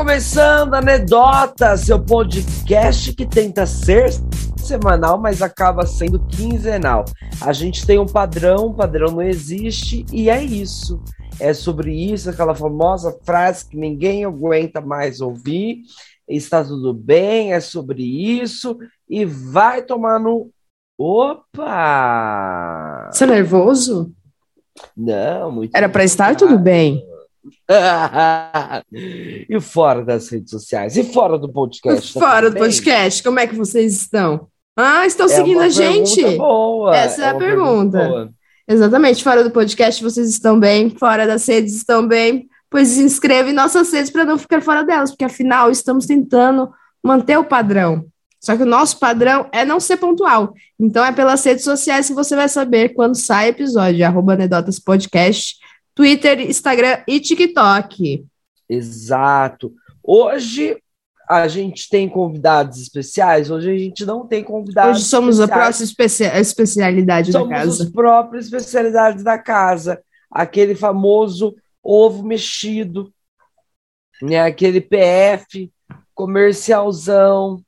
[0.00, 4.08] Começando a Anedota, seu podcast que tenta ser
[4.56, 7.04] semanal, mas acaba sendo quinzenal.
[7.38, 11.04] A gente tem um padrão, o padrão não existe, e é isso.
[11.38, 15.82] É sobre isso, aquela famosa frase que ninguém aguenta mais ouvir.
[16.26, 20.50] Está tudo bem, é sobre isso, e vai tomar no.
[20.98, 21.50] Opa!
[23.12, 24.14] Você é nervoso?
[24.96, 25.76] Não, muito.
[25.76, 27.04] Era para estar tudo bem.
[29.48, 30.96] E fora das redes sociais?
[30.96, 32.12] E fora do podcast?
[32.12, 32.62] Fora do bem?
[32.62, 34.48] podcast, como é que vocês estão?
[34.76, 36.22] Ah, estão é seguindo a gente?
[36.36, 36.96] Boa.
[36.96, 37.98] Essa é, é a pergunta.
[37.98, 38.40] pergunta
[38.70, 43.50] Exatamente, fora do podcast vocês estão bem, fora das redes estão bem, pois se inscreva
[43.50, 46.70] em nossas redes para não ficar fora delas, porque afinal estamos tentando
[47.02, 48.06] manter o padrão.
[48.40, 50.54] Só que o nosso padrão é não ser pontual.
[50.78, 55.56] Então é pelas redes sociais que você vai saber quando sai episódio, arroba Anedotas Podcast
[56.00, 58.24] Twitter, Instagram e TikTok.
[58.66, 59.74] Exato.
[60.02, 60.82] Hoje
[61.28, 65.50] a gente tem convidados especiais, hoje a gente não tem convidados Hoje somos especiais.
[65.50, 67.70] a próxima especia especialidade somos da casa.
[67.70, 70.00] Somos as próprias especialidades da casa.
[70.30, 73.12] Aquele famoso ovo mexido,
[74.22, 74.40] né?
[74.40, 75.70] aquele PF,
[76.14, 77.62] comercialzão.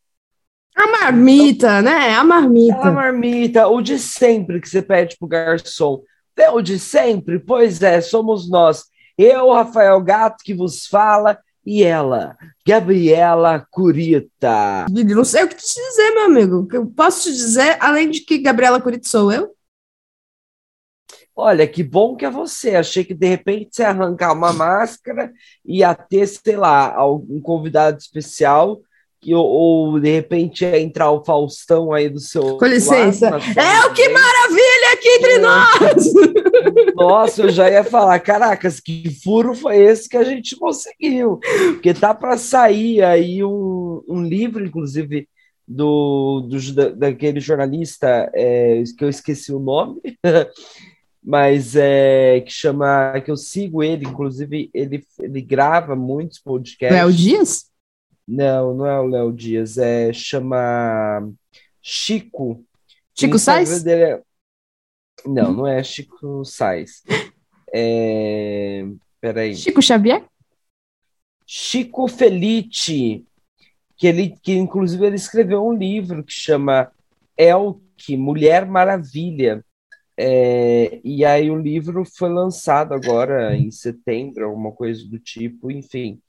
[0.75, 2.15] A marmita, né?
[2.15, 2.81] A marmita.
[2.81, 6.01] A marmita, o de sempre que você pede pro garçom.
[6.37, 7.39] É o de sempre?
[7.39, 8.85] Pois é, somos nós.
[9.17, 14.87] Eu, Rafael Gato, que vos fala, e ela, Gabriela Curita.
[14.91, 16.69] Não sei o que te dizer, meu amigo.
[16.73, 19.55] Eu posso te dizer, além de que Gabriela Curita sou eu?
[21.35, 22.75] Olha, que bom que é você.
[22.75, 25.33] Achei que de repente você arrancar uma máscara
[25.65, 28.81] e ia ter, sei lá, um convidado especial
[29.23, 32.59] que, ou, ou, de repente é entrar o Faustão aí do seu.
[32.59, 33.31] Com licença.
[33.31, 34.72] Lado, é o que maravilha
[35.03, 35.39] aqui entre é.
[35.39, 36.95] nós!
[36.95, 41.39] Nossa, eu já ia falar, caracas, que furo foi esse que a gente conseguiu?
[41.73, 45.29] Porque tá para sair aí um, um livro, inclusive,
[45.67, 50.01] do, do daquele jornalista é, que eu esqueci o nome.
[51.25, 56.97] mas é que chama que eu sigo ele, inclusive ele, ele grava muitos podcasts.
[56.97, 57.67] Léo Dias?
[58.27, 61.31] Não, não é o Léo Dias, é chama
[61.81, 62.65] Chico.
[63.15, 63.87] Chico Sainz?
[63.87, 64.21] É...
[65.27, 67.03] Não, não é Chico Sainz.
[67.73, 68.85] É...
[69.21, 69.55] Peraí.
[69.55, 70.25] Chico Xavier?
[71.47, 73.25] Chico Felite,
[73.97, 76.91] que ele que inclusive ele escreveu um livro que chama
[77.37, 79.65] Elke, Mulher Maravilha.
[80.17, 86.21] É, e aí o livro foi lançado agora em setembro, alguma coisa do tipo, enfim.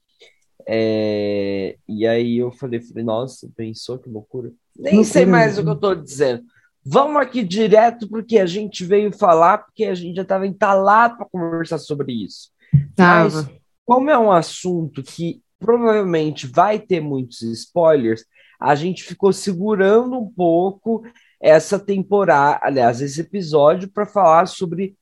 [0.66, 4.52] É, e aí eu falei, falei, nossa, pensou que loucura.
[4.76, 5.62] Nem loucura sei mais mesmo.
[5.62, 6.44] o que eu estou dizendo.
[6.84, 11.26] Vamos aqui direto, porque a gente veio falar, porque a gente já estava entalado para
[11.26, 12.50] conversar sobre isso.
[12.94, 13.42] Tava.
[13.42, 13.50] Mas,
[13.86, 18.24] como é um assunto que provavelmente vai ter muitos spoilers,
[18.60, 21.02] a gente ficou segurando um pouco
[21.40, 24.96] essa temporada, aliás, esse episódio, para falar sobre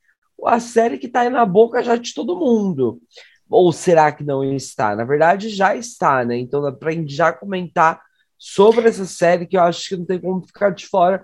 [0.45, 3.01] a série que está aí na boca já de todo mundo.
[3.49, 4.95] Ou será que não está?
[4.95, 6.37] Na verdade, já está, né?
[6.37, 8.01] Então, para já comentar
[8.37, 11.23] sobre essa série que eu acho que não tem como ficar de fora,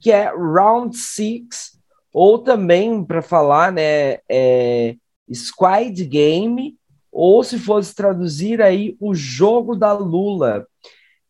[0.00, 1.78] que é Round Six,
[2.12, 4.96] ou também, para falar, né, é
[5.32, 6.76] Squid Game,
[7.12, 10.66] ou se fosse traduzir aí, o jogo da Lula.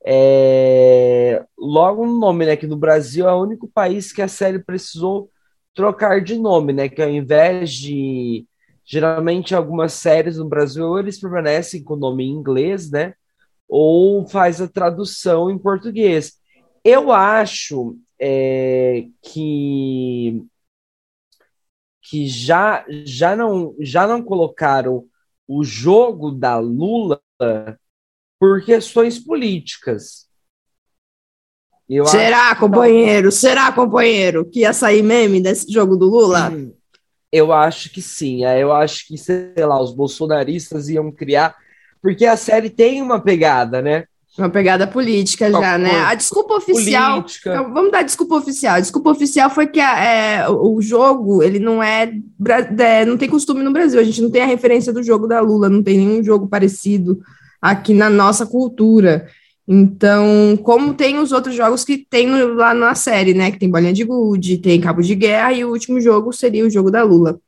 [0.04, 2.56] É, logo no nome, né?
[2.56, 5.30] Que no Brasil é o único país que a série precisou
[5.74, 6.88] trocar de nome, né?
[6.88, 8.46] Que ao invés de
[8.90, 13.14] Geralmente, algumas séries no Brasil, eles permanecem com o nome em inglês, né?
[13.68, 16.32] Ou faz a tradução em português.
[16.84, 20.44] Eu acho é, que
[22.02, 25.04] que já, já, não, já não colocaram
[25.46, 27.20] o jogo da Lula
[28.38, 30.28] por questões políticas.
[31.88, 33.26] Eu será, companheiro?
[33.26, 33.30] Não...
[33.30, 36.50] Será, companheiro, que ia sair meme desse jogo do Lula?
[36.50, 36.74] Hum.
[37.30, 38.44] Eu acho que sim.
[38.44, 41.56] É, eu acho que, sei lá, os bolsonaristas iam criar.
[42.02, 44.06] Porque a série tem uma pegada, né?
[44.38, 46.02] Uma pegada política já, né?
[46.02, 47.24] A desculpa oficial.
[47.40, 48.76] Então, vamos dar desculpa oficial.
[48.76, 52.12] A desculpa oficial foi que a, é, o jogo, ele não é,
[52.78, 53.98] é, Não tem costume no Brasil.
[53.98, 57.20] A gente não tem a referência do jogo da Lula, não tem nenhum jogo parecido
[57.60, 59.26] aqui na nossa cultura.
[59.66, 63.50] Então, como tem os outros jogos que tem lá na série, né?
[63.50, 66.70] Que tem Bolinha de Gude, tem Cabo de Guerra, e o último jogo seria o
[66.70, 67.38] jogo da Lula.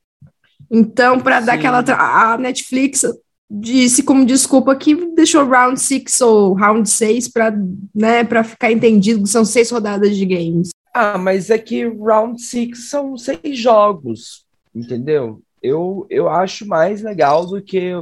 [0.71, 1.79] Então, para dar aquela.
[1.79, 3.05] A Netflix
[3.55, 7.55] disse como desculpa que deixou Round 6 ou Round 6 para
[7.95, 10.71] né, ficar entendido que são seis rodadas de games.
[10.95, 15.43] Ah, mas é que Round 6 são seis jogos, entendeu?
[15.63, 17.93] Eu, eu acho mais legal do que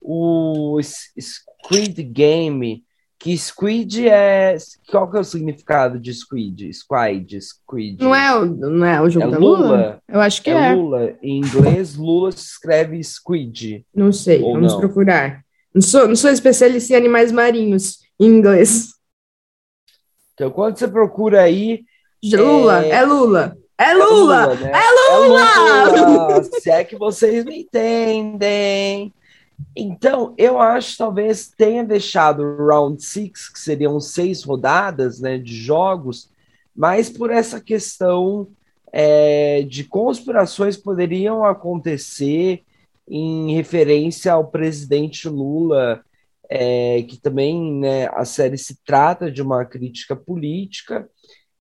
[0.00, 2.84] o Squid Game,
[3.18, 4.56] que Squid é.
[4.90, 6.72] Qual que é o significado de Squid?
[6.72, 8.02] Squid, Squid.
[8.02, 9.58] Não é o, não é o jogo é da Lula?
[9.58, 10.02] Lula?
[10.08, 10.54] Eu acho que é.
[10.54, 10.74] é.
[10.74, 11.14] Lula.
[11.22, 13.84] Em inglês, Lula se escreve Squid.
[13.94, 14.80] Não sei, vamos não.
[14.80, 15.44] procurar.
[15.74, 18.90] Não sou, não sou especialista em animais marinhos em inglês.
[20.34, 21.84] Então, quando você procura aí.
[22.22, 23.56] Lula, é, é Lula.
[23.78, 24.46] É Lula!
[24.48, 24.54] É Lula!
[24.54, 24.72] Né?
[24.72, 25.40] É Lula!
[25.40, 26.42] É Lula!
[26.60, 29.12] Se é que vocês me entendem.
[29.74, 35.38] Então, eu acho que talvez tenha deixado o Round Six, que seriam seis rodadas né,
[35.38, 36.30] de jogos,
[36.74, 38.48] mas por essa questão
[38.92, 42.62] é, de conspirações poderiam acontecer
[43.08, 46.02] em referência ao presidente Lula,
[46.48, 51.08] é, que também né, a série se trata de uma crítica política,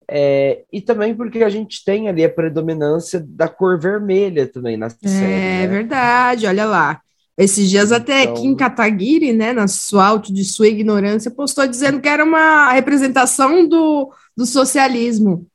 [0.08, 4.90] é, e também porque a gente tem ali a predominância da cor vermelha também na
[4.90, 5.14] série.
[5.14, 5.66] É né?
[5.68, 7.00] verdade, olha lá.
[7.36, 8.34] Esses dias até então...
[8.34, 13.66] Kim Kataguiri, né, na sua alto de sua ignorância, postou dizendo que era uma representação
[13.66, 15.46] do, do socialismo.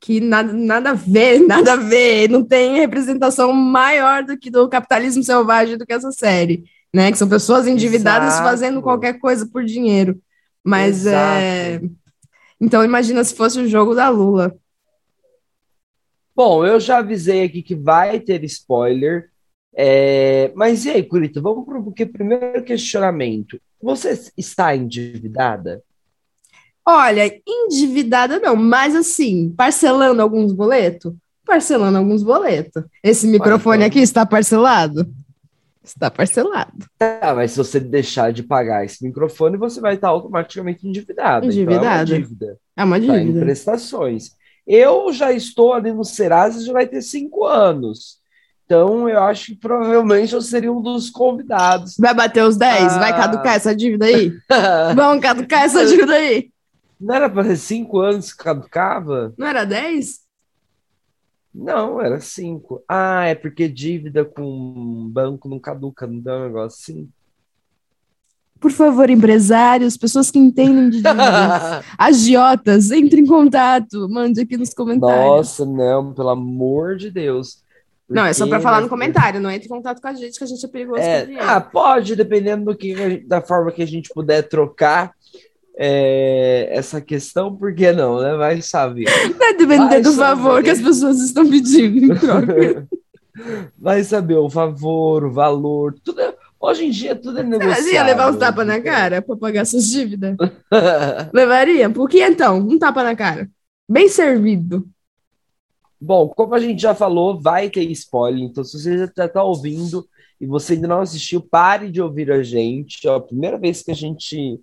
[0.00, 4.68] Que nada, nada a ver, nada a ver, não tem representação maior do que do
[4.68, 6.64] capitalismo selvagem do que essa série,
[6.94, 7.10] né?
[7.10, 8.48] Que são pessoas endividadas Exato.
[8.48, 10.18] fazendo qualquer coisa por dinheiro.
[10.64, 11.40] Mas Exato.
[11.40, 11.80] é.
[12.60, 14.56] Então imagina se fosse o jogo da Lula.
[16.34, 19.30] Bom, eu já avisei aqui que vai ter spoiler.
[19.80, 23.60] É, mas e aí, Curita, vamos para o primeiro questionamento.
[23.80, 25.80] Você está endividada?
[26.84, 31.14] Olha, endividada não, mas assim, parcelando alguns boletos?
[31.46, 32.82] Parcelando alguns boletos.
[33.04, 35.08] Esse microfone aqui está parcelado?
[35.84, 36.86] Está parcelado.
[36.98, 41.46] Tá, mas se você deixar de pagar esse microfone, você vai estar automaticamente endividado.
[41.46, 41.76] Endividado.
[41.76, 42.58] Então é uma dívida.
[42.76, 43.18] É uma dívida.
[43.18, 44.32] Tá em prestações.
[44.66, 48.18] Eu já estou ali no Serasa, já vai ter cinco anos.
[48.68, 51.96] Então, eu acho que provavelmente eu seria um dos convidados.
[51.98, 52.82] Vai bater os 10?
[52.82, 52.98] Ah...
[52.98, 54.30] Vai caducar essa dívida aí?
[54.94, 56.50] Vamos caducar essa dívida aí?
[57.00, 59.32] Não era para ser 5 anos que caducava?
[59.38, 60.18] Não era 10?
[61.54, 62.82] Não, era 5.
[62.86, 67.08] Ah, é porque dívida com banco não caduca, não dá um negócio assim.
[68.60, 74.74] Por favor, empresários, pessoas que entendem de dívidas, agiotas, entre em contato, mande aqui nos
[74.74, 75.24] comentários.
[75.24, 77.66] Nossa, não, pelo amor de Deus.
[78.08, 80.44] Não, é só para falar no comentário, não entre em contato com a gente, que
[80.44, 81.00] a gente é perigoso.
[81.00, 85.12] É, ah, pode, dependendo do que, da forma que a gente puder trocar
[85.76, 88.34] é, essa questão, por que não, né?
[88.34, 89.04] Vai saber.
[89.38, 92.88] Vai depender do favor que as pessoas estão pedindo em troca.
[93.78, 97.82] Vai saber o favor, o valor, tudo é, Hoje em dia tudo é negociável.
[97.84, 100.36] Você ia levar uns tapas na cara para pagar suas dívidas?
[101.32, 101.88] Levaria?
[101.88, 102.58] Por que então?
[102.58, 103.48] Um tapa na cara.
[103.88, 104.84] Bem servido.
[106.00, 110.08] Bom, como a gente já falou, vai ter spoiler, então se você já está ouvindo
[110.40, 113.06] e você ainda não assistiu, pare de ouvir a gente.
[113.06, 114.60] É a primeira vez que a gente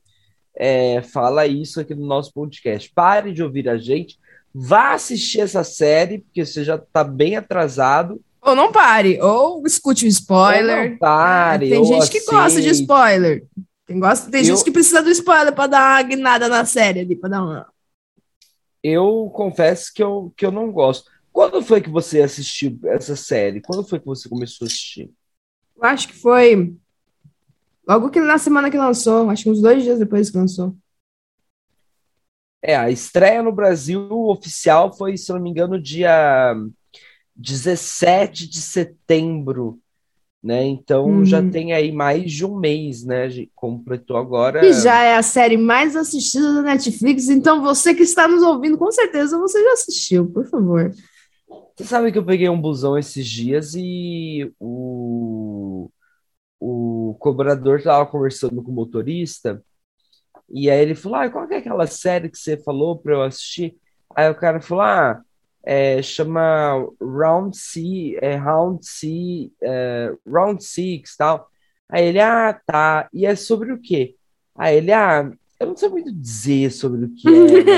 [0.56, 2.90] é, fala isso aqui no nosso podcast.
[2.94, 4.18] Pare de ouvir a gente,
[4.54, 8.22] vá assistir essa série, porque você já está bem atrasado.
[8.42, 10.84] Ou não pare, ou escute o spoiler.
[10.84, 11.70] Ou não pare.
[11.70, 13.44] Tem gente que gosta de spoiler.
[13.86, 14.46] Tem, gosta, tem eu...
[14.46, 17.68] gente que precisa do spoiler para dar uma guinada na série ali, para dar uma.
[18.82, 21.10] Eu confesso que eu, que eu não gosto.
[21.36, 23.60] Quando foi que você assistiu essa série?
[23.60, 25.12] Quando foi que você começou a assistir?
[25.75, 26.74] Eu acho que foi
[27.86, 30.74] logo que na semana que lançou, acho que uns dois dias depois que lançou.
[32.63, 36.56] É, a estreia no Brasil oficial foi, se não me engano, dia
[37.36, 39.77] 17 de setembro,
[40.42, 40.63] né?
[40.63, 41.25] Então hum.
[41.25, 43.27] já tem aí mais de um mês, né?
[43.54, 44.65] Completou agora.
[44.65, 48.77] E já é a série mais assistida da Netflix, então você que está nos ouvindo,
[48.77, 50.94] com certeza você já assistiu, por favor.
[51.76, 55.90] Você sabe que eu peguei um busão esses dias e o,
[56.60, 59.64] o cobrador estava conversando com o motorista
[60.50, 63.78] e aí ele falou, ah, qual é aquela série que você falou para eu assistir?
[64.16, 65.22] Aí o cara falou, ah,
[65.64, 71.50] é, chama Round C, é, Round C, é, Round Six, tal.
[71.90, 73.10] Aí ele, ah, tá.
[73.14, 74.16] E é sobre o quê?
[74.56, 77.32] Aí ele, ah, eu não sei muito dizer sobre o que é.
[77.32, 77.48] Né?
[77.48, 77.70] Tipo,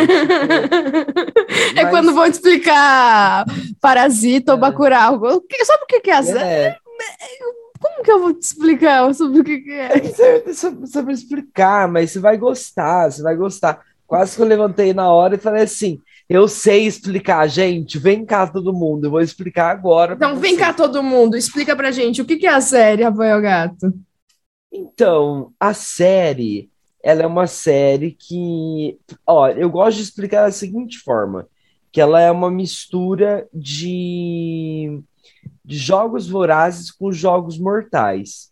[1.79, 1.89] é mas...
[1.89, 3.45] quando vão explicar
[3.79, 4.55] Parasita é.
[4.55, 5.19] ou Bacurau.
[5.19, 6.77] Sabe o que é a é.
[7.79, 9.91] Como que eu vou te explicar sobre o que é?
[10.49, 13.79] É sobre explicar, mas você vai gostar, você vai gostar.
[14.07, 17.99] Quase que eu levantei na hora e falei assim: eu sei explicar, gente.
[17.99, 20.13] Vem cá todo mundo, eu vou explicar agora.
[20.13, 23.93] Então, vem cá todo mundo, explica pra gente o que é a série, Rafael Gato.
[24.71, 26.69] Então, a série
[27.07, 31.47] ela é uma série que, ó, eu gosto de explicar da seguinte forma,
[31.89, 35.01] que ela é uma mistura de,
[35.63, 38.51] de jogos vorazes com jogos mortais.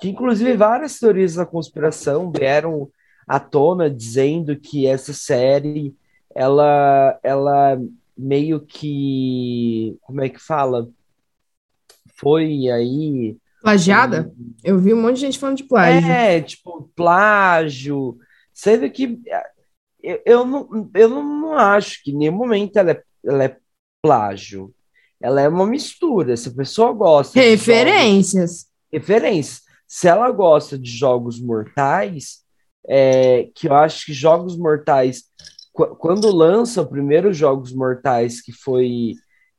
[0.00, 2.88] Que inclusive várias teorias da conspiração vieram
[3.28, 5.94] à tona dizendo que essa série
[6.34, 7.78] ela ela
[8.16, 10.88] meio que como é que fala
[12.16, 14.32] foi aí plagiada?
[14.62, 16.10] Eu vi um monte de gente falando de plágio.
[16.10, 18.18] É tipo plágio.
[18.52, 19.20] Sendo que
[20.02, 23.56] eu, eu não eu não acho que em nenhum momento ela é, ela é
[24.02, 24.72] plágio.
[25.20, 26.36] Ela é uma mistura.
[26.36, 29.62] Se a pessoa gosta referências jogos, referências.
[29.88, 32.44] Se ela gosta de jogos mortais
[32.86, 35.24] é, que eu acho que jogos mortais
[35.74, 39.14] quando lança o primeiro Jogos Mortais, que foi.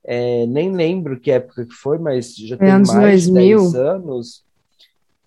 [0.08, 3.58] É, nem lembro que época que foi, mas já tem mais 2000.
[3.58, 4.46] de 10 anos.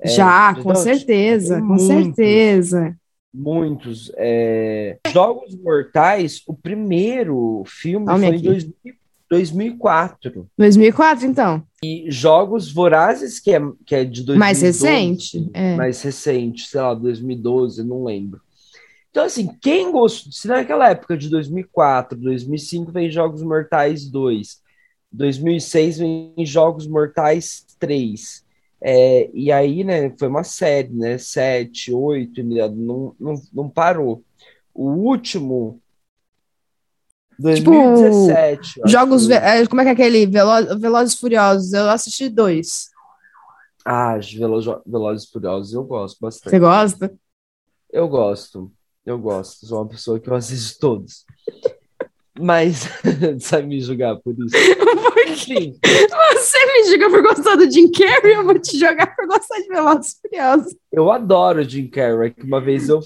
[0.01, 2.97] É, já, com certeza, com muitos, certeza.
[3.35, 4.13] Muitos.
[4.17, 8.37] É, Jogos Mortais, o primeiro filme foi aqui.
[8.37, 8.95] em 2000,
[9.29, 10.49] 2004.
[10.57, 11.63] 2004, então.
[11.83, 14.39] E Jogos Vorazes, que é, que é de 2012.
[14.39, 15.51] Mais recente?
[15.53, 15.77] É.
[15.77, 18.41] Mais recente, sei lá, 2012, não lembro.
[19.11, 20.33] Então, assim, quem gostou.
[20.33, 24.61] Se naquela época de 2004, 2005 vem Jogos Mortais 2,
[25.11, 28.45] 2006 vem Jogos Mortais 3.
[28.81, 31.19] É, e aí, né, foi uma série, né?
[31.19, 34.23] 7, 8, não, não, não parou.
[34.73, 35.81] O último.
[37.39, 38.75] 2017.
[38.75, 39.27] Tipo, jogos.
[39.27, 39.33] Que...
[39.33, 40.27] É, como é que é aquele?
[40.27, 40.79] Velo...
[40.79, 41.73] Velozes Furiosos.
[41.73, 42.89] Eu assisti dois.
[43.85, 44.19] Ah,
[44.87, 46.51] Velozes Furiosos eu gosto bastante.
[46.51, 47.15] Você gosta?
[47.91, 48.71] Eu gosto.
[49.09, 51.25] Eu gosto, sou uma pessoa que eu assisto todos.
[52.39, 52.89] Mas
[53.41, 54.57] sabe me julgar por isso.
[55.29, 55.77] Enfim.
[55.83, 59.69] Você me julga por gostar do Jim Carrey, eu vou te jogar por gostar de
[59.69, 60.77] Velozes Furiosos.
[60.93, 63.01] Eu adoro o Jim Carrey, que uma vez eu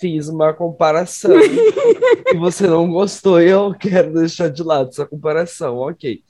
[0.00, 5.76] fiz uma comparação e você não gostou, e eu quero deixar de lado essa comparação,
[5.78, 6.22] ok.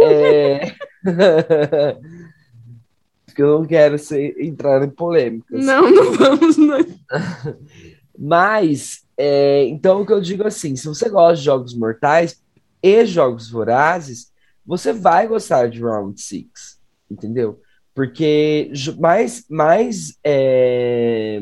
[0.00, 0.74] É...
[3.24, 5.64] Porque eu não quero ser, entrar em polêmicas.
[5.64, 6.78] Não, não vamos, não.
[8.24, 12.40] Mas, é, então o que eu digo assim, se você gosta de jogos mortais
[12.80, 14.32] e jogos vorazes,
[14.64, 17.60] você vai gostar de Round Six, entendeu?
[17.92, 21.40] Porque mais, mais, é,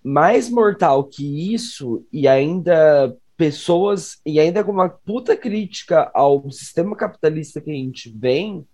[0.00, 6.94] mais mortal que isso, e ainda pessoas, e ainda com uma puta crítica ao sistema
[6.94, 8.64] capitalista que a gente vem,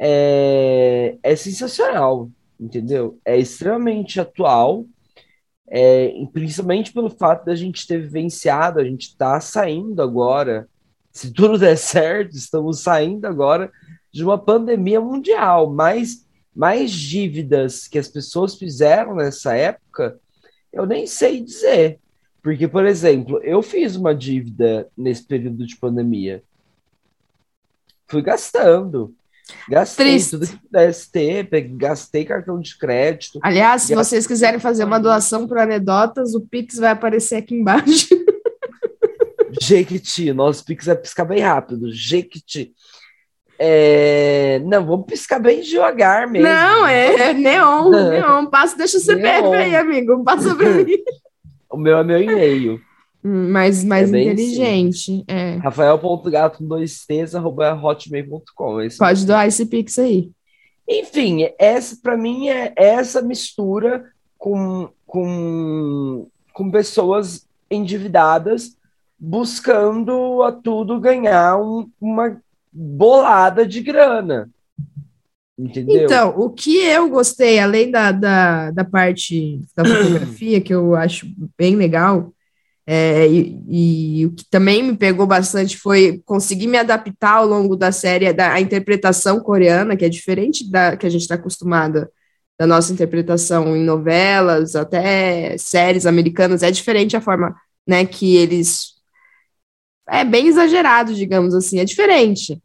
[0.00, 3.18] é, é sensacional, entendeu?
[3.22, 4.86] É extremamente atual
[5.70, 10.68] é, principalmente pelo fato da gente ter vivenciado, a gente está saindo agora,
[11.12, 13.70] se tudo der certo, estamos saindo agora
[14.12, 20.18] de uma pandemia mundial, mais, mais dívidas que as pessoas fizeram nessa época,
[20.72, 21.98] eu nem sei dizer.
[22.42, 26.42] Porque, por exemplo, eu fiz uma dívida nesse período de pandemia.
[28.06, 29.14] Fui gastando.
[29.68, 30.30] Gastei Triste.
[30.30, 31.44] tudo que pudesse ter,
[31.76, 33.38] gastei cartão de crédito.
[33.42, 38.08] Aliás, se vocês quiserem fazer uma doação para anedotas, o Pix vai aparecer aqui embaixo.
[39.60, 41.90] Jequiti, nosso Pix vai piscar bem rápido.
[41.92, 42.72] Jequiti.
[43.58, 44.60] É...
[44.64, 46.46] Não, vamos piscar bem devagar mesmo.
[46.46, 48.46] Não, é, é neon, neon.
[48.46, 50.22] Passa, deixa o CPF aí, amigo.
[50.22, 50.96] Passa para mim.
[51.70, 52.80] O meu é meu e-mail.
[53.22, 55.24] Mais, mais é inteligente.
[55.26, 55.56] É.
[55.56, 58.80] Rafael.gato com dois T's, arroba hotmail.com.
[58.80, 60.30] É Pode doar esse pix aí.
[60.88, 64.06] Enfim, essa para mim é essa mistura
[64.38, 68.76] com, com, com pessoas endividadas
[69.18, 72.40] buscando a tudo ganhar um, uma
[72.72, 74.48] bolada de grana.
[75.58, 76.04] Entendeu?
[76.04, 81.26] Então, o que eu gostei, além da, da, da parte da fotografia, que eu acho
[81.58, 82.32] bem legal,
[82.90, 87.76] é, e, e, o que também me pegou bastante foi conseguir me adaptar ao longo
[87.76, 92.10] da série da interpretação coreana, que é diferente da que a gente está acostumada
[92.58, 97.54] da nossa interpretação em novelas, até séries americanas, é diferente a forma
[97.86, 98.94] né, que eles.
[100.08, 102.58] É bem exagerado, digamos assim, é diferente.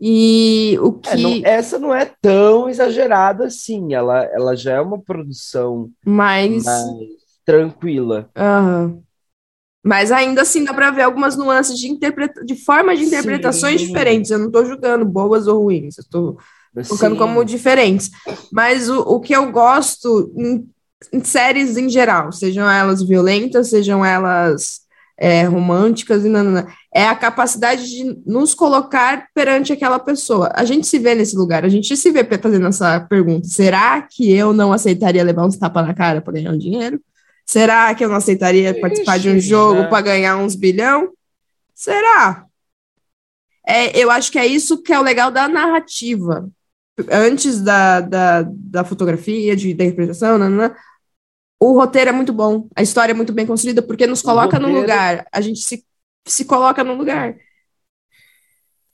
[0.00, 1.08] E o que.
[1.08, 6.64] É, não, essa não é tão exagerada assim, ela, ela já é uma produção mais,
[6.64, 6.84] mais
[7.44, 8.28] tranquila.
[8.36, 9.05] Uhum.
[9.86, 13.86] Mas ainda assim dá para ver algumas nuances de, interpreta de forma de interpretações Sim.
[13.86, 14.32] diferentes.
[14.32, 16.38] Eu não estou julgando boas ou ruins, eu estou
[16.88, 18.10] colocando como diferentes.
[18.52, 20.68] Mas o, o que eu gosto em,
[21.12, 24.80] em, séries em geral, sejam elas violentas, sejam elas
[25.16, 30.50] é, românticas, e não, é a capacidade de nos colocar perante aquela pessoa.
[30.56, 34.32] A gente se vê nesse lugar, a gente se vê fazendo essa pergunta: será que
[34.32, 37.00] eu não aceitaria levar uns tapas na cara para ganhar um dinheiro?
[37.46, 39.88] Será que eu não aceitaria Ixi, participar de um jogo né?
[39.88, 41.12] para ganhar uns bilhão?
[41.72, 42.44] Será?
[43.64, 46.50] É, eu acho que é isso que é o legal da narrativa.
[47.10, 50.76] antes da, da, da fotografia, de, da interpretação, nanana,
[51.60, 54.68] o roteiro é muito bom, a história é muito bem construída, porque nos coloca roteiro...
[54.68, 55.84] no lugar, a gente se,
[56.26, 57.36] se coloca no lugar.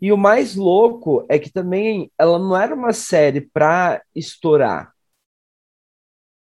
[0.01, 4.93] E o mais louco é que também ela não era uma série para estourar.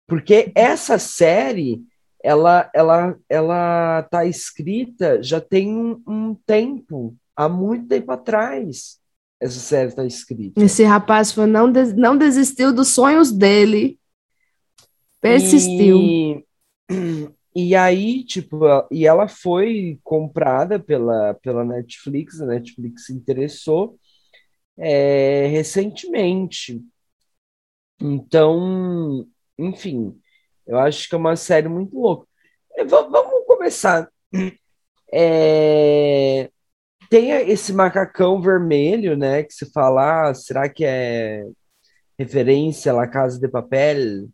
[0.08, 1.84] Porque essa série,
[2.24, 9.00] ela ela ela tá escrita já tem um, um tempo, há muito tempo atrás.
[9.40, 10.62] Essa série está escrita.
[10.62, 14.00] Esse rapaz foi, não, des, não desistiu dos sonhos dele.
[15.20, 15.98] Persistiu.
[15.98, 16.46] E,
[17.56, 18.60] e aí, tipo,
[18.92, 23.98] e ela foi comprada pela, pela Netflix, a Netflix se interessou
[24.78, 26.80] é, recentemente.
[28.00, 30.20] Então, enfim,
[30.66, 32.28] eu acho que é uma série muito louca.
[32.76, 34.10] É, vamos começar.
[35.14, 36.50] É,
[37.10, 39.44] tem esse macacão vermelho, né?
[39.44, 41.44] Que se fala, ah, será que é
[42.18, 44.30] referência à Casa de Papel?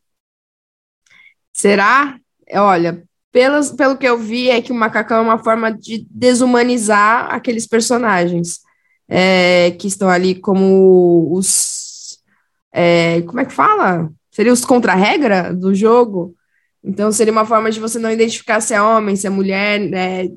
[1.51, 2.19] Será?
[2.53, 7.33] Olha, pelas, pelo que eu vi, é que o macacão é uma forma de desumanizar
[7.33, 8.59] aqueles personagens
[9.07, 12.19] é, que estão ali como os.
[12.71, 14.11] É, como é que fala?
[14.37, 16.35] Seria os contra-regra do jogo?
[16.83, 20.29] Então, seria uma forma de você não identificar se é homem, se é mulher, né?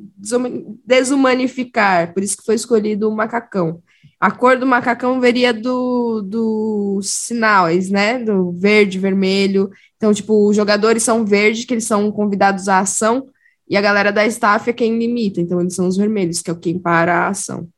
[0.87, 2.15] desumanificar.
[2.15, 3.83] Por isso que foi escolhido o macacão.
[4.19, 8.19] A cor do macacão veria dos do sinais, né?
[8.19, 9.71] Do verde, vermelho.
[9.99, 13.29] Então, tipo, os jogadores são verdes, que eles são convidados à ação,
[13.69, 15.43] e a galera da staff é quem limita.
[15.43, 17.69] Então, eles são os vermelhos, que é quem para a ação.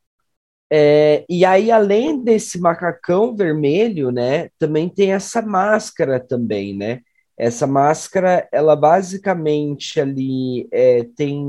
[0.75, 4.49] É, e aí, além desse macacão vermelho, né?
[4.59, 7.03] Também tem essa máscara também, né?
[7.37, 11.45] Essa máscara, ela basicamente ali é, tem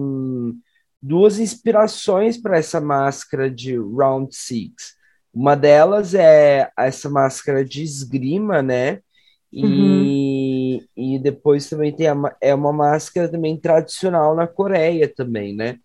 [1.01, 4.95] duas inspirações para essa máscara de Round Six.
[5.33, 8.99] Uma delas é essa máscara de esgrima, né?
[9.53, 10.85] E, uhum.
[10.97, 15.77] e depois também tem a, é uma máscara também tradicional na Coreia também, né?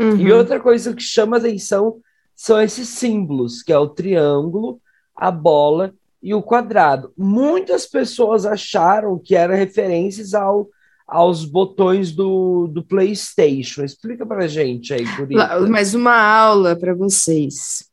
[0.00, 0.16] Uhum.
[0.16, 2.00] E outra coisa que chama atenção
[2.38, 4.80] são esses símbolos, que é o triângulo,
[5.14, 7.12] a bola e o quadrado.
[7.18, 10.68] Muitas pessoas acharam que eram referências ao,
[11.04, 13.82] aos botões do, do PlayStation.
[13.82, 15.58] Explica para gente aí, Curita.
[15.68, 17.88] Mais uma aula para vocês,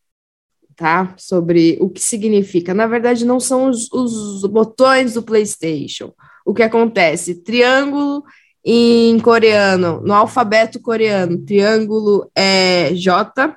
[0.75, 1.15] tá?
[1.17, 2.71] Sobre o que significa.
[2.71, 6.13] Na verdade, não são os, os botões do PlayStation.
[6.45, 7.41] O que acontece?
[7.41, 8.23] Triângulo
[8.63, 13.55] em coreano, no alfabeto coreano, triângulo é J,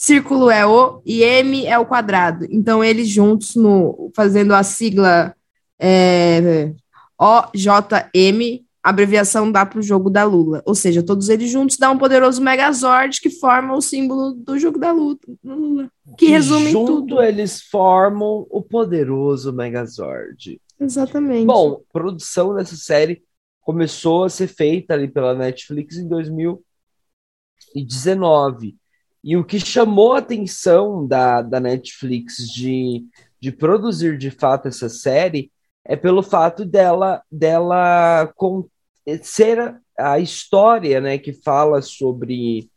[0.00, 2.46] círculo é O e M é o quadrado.
[2.48, 5.36] Então, eles juntos, no, fazendo a sigla
[5.78, 6.72] é,
[7.18, 10.62] OJM, abreviação dá para o jogo da Lula.
[10.64, 14.78] Ou seja, todos eles juntos dão um poderoso Megazord que forma o símbolo do jogo
[14.78, 15.18] da Lula.
[16.16, 17.22] Que resume junto tudo.
[17.22, 20.58] eles formam o poderoso Megazord.
[20.80, 21.44] Exatamente.
[21.44, 23.22] Bom, a produção dessa série
[23.60, 28.79] começou a ser feita ali pela Netflix em 2019.
[29.22, 33.04] E o que chamou a atenção da, da Netflix de,
[33.38, 35.52] de produzir de fato essa série
[35.84, 38.66] é pelo fato dela, dela com,
[39.22, 42.70] ser a história né, que fala sobre,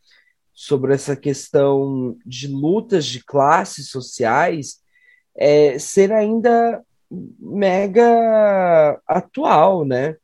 [0.52, 4.82] sobre essa questão de lutas de classes sociais
[5.36, 6.82] é, ser ainda
[7.38, 10.16] mega atual, né?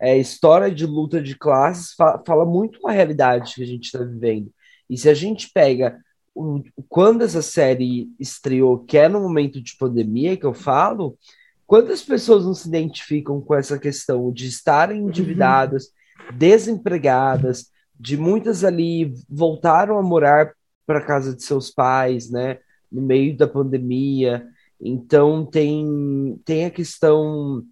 [0.00, 3.84] É, história de luta de classes fa fala muito com a realidade que a gente
[3.84, 4.52] está vivendo.
[4.88, 5.98] E se a gente pega
[6.34, 11.16] o, quando essa série estreou, que é no momento de pandemia que eu falo,
[11.66, 15.08] quantas pessoas não se identificam com essa questão de estarem uhum.
[15.08, 15.86] endividadas,
[16.30, 16.36] uhum.
[16.36, 20.52] desempregadas, de muitas ali voltaram a morar
[20.86, 22.58] para casa de seus pais, né,
[22.90, 24.46] no meio da pandemia.
[24.80, 27.64] Então tem tem a questão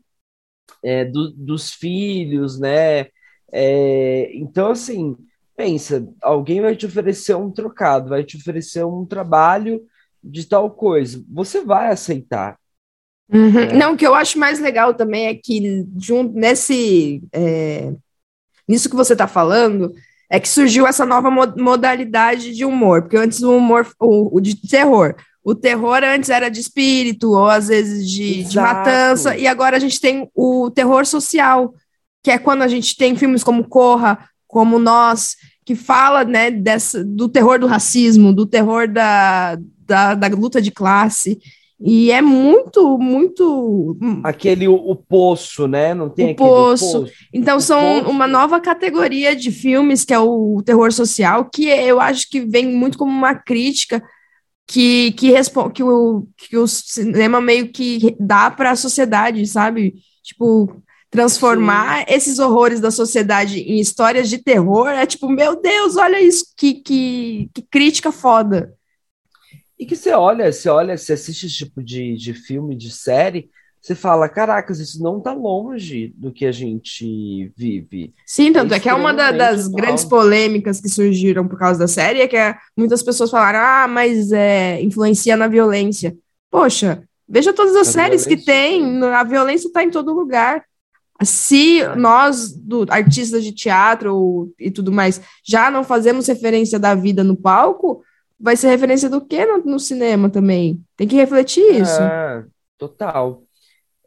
[0.82, 3.08] é, do, dos filhos, né?
[3.52, 5.16] É, então assim
[5.62, 9.80] pensa, alguém vai te oferecer um trocado, vai te oferecer um trabalho
[10.22, 12.56] de tal coisa, você vai aceitar.
[13.32, 13.52] Uhum.
[13.52, 13.72] Né?
[13.72, 17.92] Não, o que eu acho mais legal também é que junto nesse é,
[18.68, 19.92] nisso que você está falando
[20.28, 24.56] é que surgiu essa nova modalidade de humor, porque antes o humor o, o de
[24.68, 29.76] terror, o terror antes era de espírito ou às vezes de, de matança e agora
[29.76, 31.72] a gente tem o terror social,
[32.20, 37.04] que é quando a gente tem filmes como Corra, como Nós, que fala né, dessa,
[37.04, 41.38] do terror do racismo, do terror da, da, da luta de classe.
[41.84, 43.98] E é muito, muito.
[44.22, 45.92] Aquele o, o poço, né?
[45.92, 47.00] Não tem o poço.
[47.00, 47.12] poço.
[47.32, 48.10] Então, o são poço.
[48.10, 52.66] uma nova categoria de filmes, que é o terror social, que eu acho que vem
[52.66, 54.00] muito como uma crítica
[54.64, 55.32] que, que,
[55.74, 59.94] que, o, que o cinema meio que dá para a sociedade, sabe?
[60.22, 62.04] Tipo, transformar Sim.
[62.08, 66.72] esses horrores da sociedade em histórias de terror é tipo, meu Deus, olha isso, que,
[66.72, 68.74] que, que crítica foda.
[69.78, 73.50] E que você olha, você olha, você assiste esse tipo de, de filme, de série,
[73.78, 78.14] você fala, caracas, isso não tá longe do que a gente vive.
[78.24, 79.76] Sim, tanto é, é que é uma da, das mal.
[79.76, 83.86] grandes polêmicas que surgiram por causa da série, é que é, muitas pessoas falaram, ah,
[83.86, 86.16] mas é, influencia na violência.
[86.50, 90.64] Poxa, veja todas as a séries que tem, a violência está em todo lugar.
[91.24, 91.94] Se é.
[91.96, 97.36] nós, do, artistas de teatro e tudo mais, já não fazemos referência da vida no
[97.36, 98.02] palco,
[98.38, 100.82] vai ser referência do que no, no cinema também?
[100.96, 102.00] Tem que refletir isso.
[102.00, 102.44] Ah,
[102.76, 103.42] total.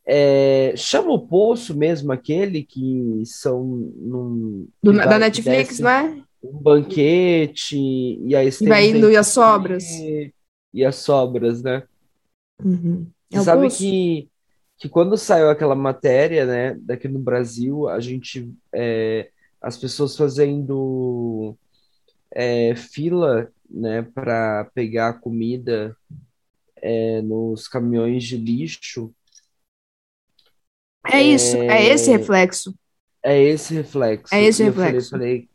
[0.08, 3.64] É, chama o Poço mesmo, aquele que são
[3.96, 6.22] num, Do, que da Netflix, né?
[6.44, 9.84] Um banquete e aí e vai indo e as sobras.
[10.72, 11.84] E as sobras, né?
[12.64, 13.08] Uhum.
[13.32, 14.30] É Você sabe que,
[14.78, 18.52] que quando saiu aquela matéria, né, daqui no Brasil, a gente.
[18.74, 19.30] É,
[19.62, 21.58] as pessoas fazendo
[22.32, 25.98] é, fila né, para pegar comida
[26.76, 29.12] é, nos caminhões de lixo
[31.12, 32.76] é isso, é, esse reflexo.
[33.24, 34.34] É esse reflexo.
[34.34, 35.16] É esse e reflexo.
[35.16, 35.50] Eu falei, falei,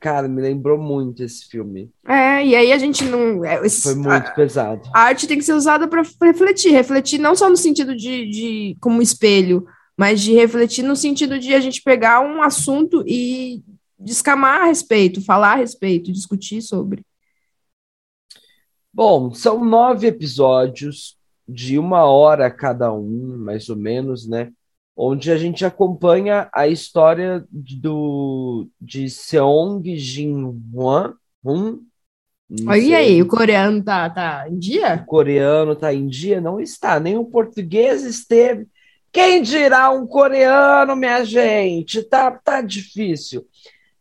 [0.00, 1.90] cara, me lembrou muito esse filme.
[2.06, 3.44] É, e aí a gente não.
[3.44, 4.88] É, esse, Foi muito a, pesado.
[4.94, 6.70] A arte tem que ser usada para refletir.
[6.72, 11.54] Refletir não só no sentido de, de como espelho, mas de refletir no sentido de
[11.54, 13.62] a gente pegar um assunto e
[13.98, 17.02] descamar a respeito, falar a respeito, discutir sobre.
[18.92, 21.16] Bom, são nove episódios
[21.48, 24.50] de uma hora cada um, mais ou menos, né?
[24.96, 31.14] Onde a gente acompanha a história do de Seong Jin Hwan.
[31.44, 31.84] Hum,
[32.66, 34.94] Olha aí, o coreano tá, tá em dia?
[35.02, 36.40] O coreano tá em dia?
[36.40, 38.66] Não está, nem o português esteve.
[39.12, 42.02] Quem dirá um coreano, minha gente?
[42.02, 43.44] Tá, tá difícil.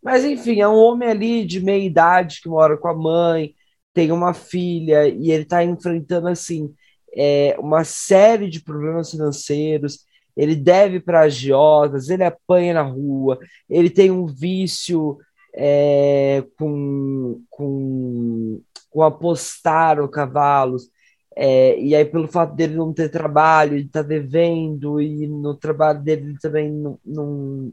[0.02, 3.56] Mas enfim, é um homem ali de meia idade que mora com a mãe,
[3.94, 6.74] tem uma filha e ele tá enfrentando assim
[7.16, 13.90] é, uma série de problemas financeiros, ele deve para agiotas, ele apanha na rua, ele
[13.90, 15.18] tem um vício
[15.54, 20.90] é, com, com, com apostar o cavalos,
[21.36, 26.02] é, e aí pelo fato dele não ter trabalho, ele está devendo, e no trabalho
[26.02, 27.72] dele ele também não, não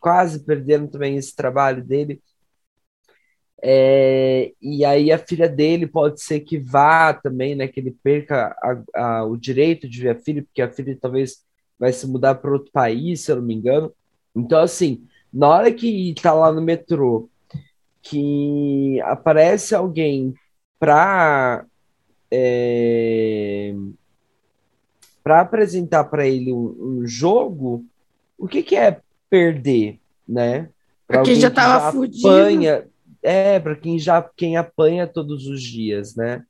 [0.00, 2.20] quase perdendo também esse trabalho dele,
[3.60, 7.66] é, e aí a filha dele pode ser que vá também, né?
[7.66, 11.42] Que ele perca a, a, o direito de ver a filha, porque a filha talvez
[11.78, 13.92] vai se mudar para outro país, se eu não me engano.
[14.34, 17.28] Então, assim, na hora que tá lá no metrô,
[18.02, 20.34] que aparece alguém
[20.78, 21.64] para
[22.30, 23.74] é,
[25.22, 27.84] para apresentar para ele um, um, jogo,
[28.38, 30.70] o que, que é perder, né?
[31.06, 32.28] Pra Porque já estava fudido.
[32.28, 32.86] Apanha,
[33.22, 36.44] é, para quem já quem apanha todos os dias, né?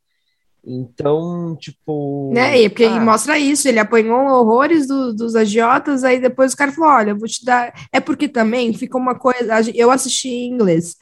[0.64, 2.30] Então, tipo.
[2.34, 6.56] Né, e porque ah, mostra isso, ele apanhou horrores do, dos agiotas, aí depois o
[6.56, 7.72] cara falou: olha, vou te dar.
[7.92, 9.60] É porque também ficou uma coisa.
[9.74, 10.96] Eu assisti em inglês,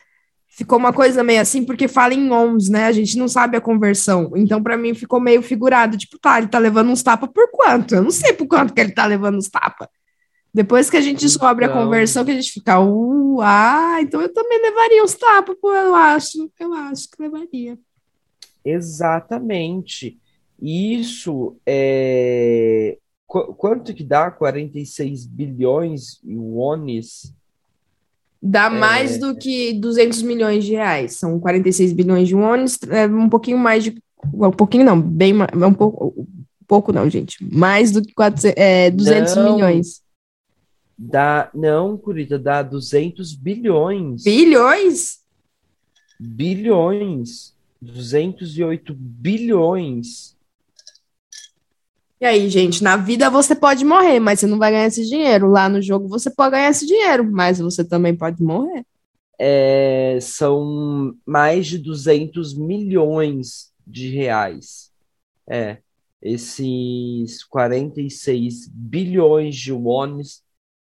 [0.49, 2.87] ficou uma coisa meio assim, porque fala em ons, né?
[2.87, 4.33] A gente não sabe a conversão.
[4.37, 5.97] Então, para mim, ficou meio figurado.
[5.97, 7.95] Tipo, tá, ele tá levando uns tapas por quanto?
[7.95, 9.89] Eu não sei por quanto que ele tá levando uns tapas.
[10.57, 11.79] Depois que a gente descobre então...
[11.79, 15.71] a conversão, que a gente fica, uh, ah, então eu também levaria os tapas, pô,
[15.75, 17.79] eu acho, eu acho que levaria.
[18.67, 20.19] Exatamente.
[20.61, 22.99] Isso é.
[23.27, 24.31] Qu quanto que dá?
[24.31, 27.35] 46 bilhões de wones?
[28.43, 28.71] Dá é...
[28.71, 31.15] mais do que 200 milhões de reais.
[31.15, 34.03] São 46 bilhões de wones, é um pouquinho mais de.
[34.33, 37.37] Um pouquinho não, bem um pouco, um pouco não, gente.
[37.53, 39.55] Mais do que 400, é, 200 não.
[39.55, 40.03] milhões.
[40.99, 44.25] Dá, não, Curita, dá 200 bilhões.
[44.25, 45.19] Bilhões?
[46.19, 47.56] Bilhões.
[47.81, 50.37] 208 bilhões.
[52.21, 55.51] E aí, gente, na vida você pode morrer, mas você não vai ganhar esse dinheiro.
[55.51, 58.85] Lá no jogo você pode ganhar esse dinheiro, mas você também pode morrer.
[59.39, 64.91] É, são mais de 200 milhões de reais.
[65.49, 65.79] É,
[66.23, 70.43] esses 46 bilhões de wones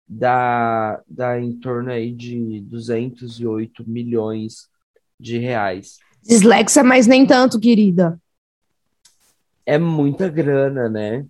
[0.08, 4.70] dá, dá em torno aí de 208 milhões
[5.20, 6.00] de reais.
[6.24, 8.20] Dislexia, mas nem tanto, querida.
[9.66, 11.26] É muita grana, né?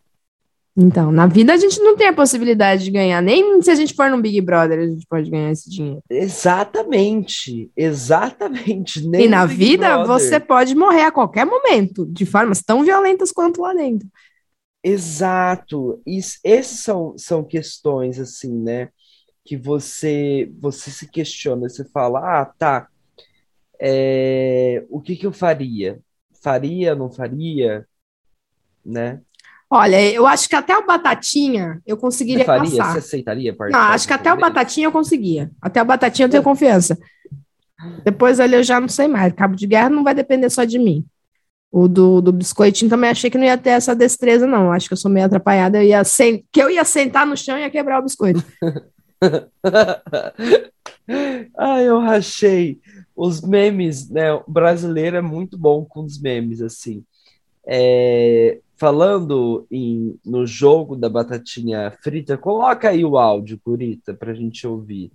[0.82, 3.94] Então, na vida a gente não tem a possibilidade de ganhar, nem se a gente
[3.94, 6.02] for no Big Brother a gente pode ganhar esse dinheiro.
[6.10, 9.04] Exatamente, exatamente.
[9.06, 10.08] Nem e na vida Brother.
[10.08, 14.08] você pode morrer a qualquer momento, de formas tão violentas quanto lá dentro.
[14.82, 16.02] Exato.
[16.44, 18.88] Essas são, são questões, assim, né?
[19.44, 22.88] Que você, você se questiona, você fala, ah, tá,
[23.82, 26.00] é, o que que eu faria?
[26.42, 27.86] Faria, não faria?
[28.86, 29.22] Né?
[29.70, 32.78] Olha, eu acho que até o Batatinha eu conseguiria você faria?
[32.78, 32.94] passar.
[32.94, 35.52] Você aceitaria Não, acho que até o Batatinha eu conseguia.
[35.62, 36.98] Até o Batatinha eu tenho confiança.
[38.04, 39.32] Depois ali eu já não sei mais.
[39.34, 41.06] Cabo de guerra não vai depender só de mim.
[41.72, 44.72] O do, do biscoitinho também achei que não ia ter essa destreza, não.
[44.72, 45.78] Acho que eu sou meio atrapalhada.
[45.78, 46.44] Eu ia sen...
[46.52, 48.44] Que eu ia sentar no chão e ia quebrar o biscoito.
[51.56, 52.80] Ai, eu rachei.
[53.22, 54.32] Os memes, né?
[54.32, 57.04] O brasileiro é muito bom com os memes, assim.
[57.68, 64.34] É, falando em, no jogo da batatinha frita, coloca aí o áudio, Curita, para a
[64.34, 65.12] gente ouvir.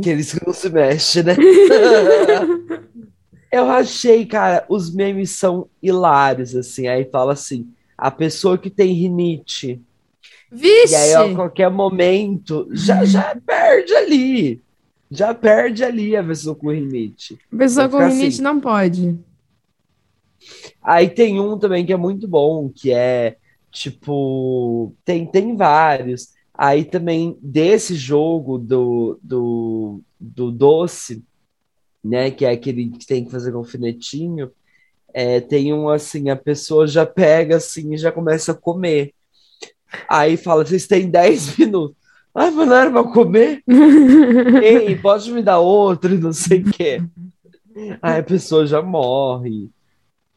[0.00, 1.36] Que eles não se mexem, né?
[3.52, 6.88] Eu achei, cara, os memes são hilários, assim.
[6.88, 9.84] Aí fala assim: a pessoa que tem rinite.
[10.50, 10.92] Vixe!
[10.92, 14.62] E aí, a qualquer momento, já, já perde ali
[15.10, 17.38] já perde ali a pessoa com rinite.
[17.52, 18.42] A pessoa com rinite assim.
[18.42, 19.18] não pode.
[20.82, 23.36] Aí tem um também que é muito bom, que é
[23.70, 24.94] tipo.
[25.04, 26.30] Tem, tem vários.
[26.52, 31.22] Aí também desse jogo do, do, do doce,
[32.02, 32.30] né?
[32.30, 34.50] Que é aquele que tem que fazer com alfinetinho.
[35.14, 39.14] É, tem um assim, a pessoa já pega assim e já começa a comer.
[40.08, 41.96] Aí fala, vocês têm 10 minutos.
[42.34, 43.62] Ai, mas não era pra comer?
[44.62, 47.02] Ei, pode me dar outro e não sei o quê.
[48.00, 49.70] Aí a pessoa já morre.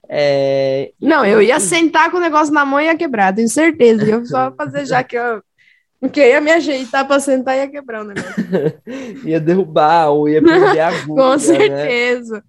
[0.09, 0.91] É...
[0.99, 4.03] Não, eu ia sentar com o negócio na mão e ia quebrar, tenho certeza.
[4.03, 5.41] Eu só fazer já que eu.
[5.99, 8.33] Porque ia me ajeitar para sentar e ia quebrar o negócio.
[9.23, 11.21] ia derrubar ou ia perder a agulha.
[11.21, 11.37] com né?
[11.37, 12.35] certeza.
[12.37, 12.43] Né?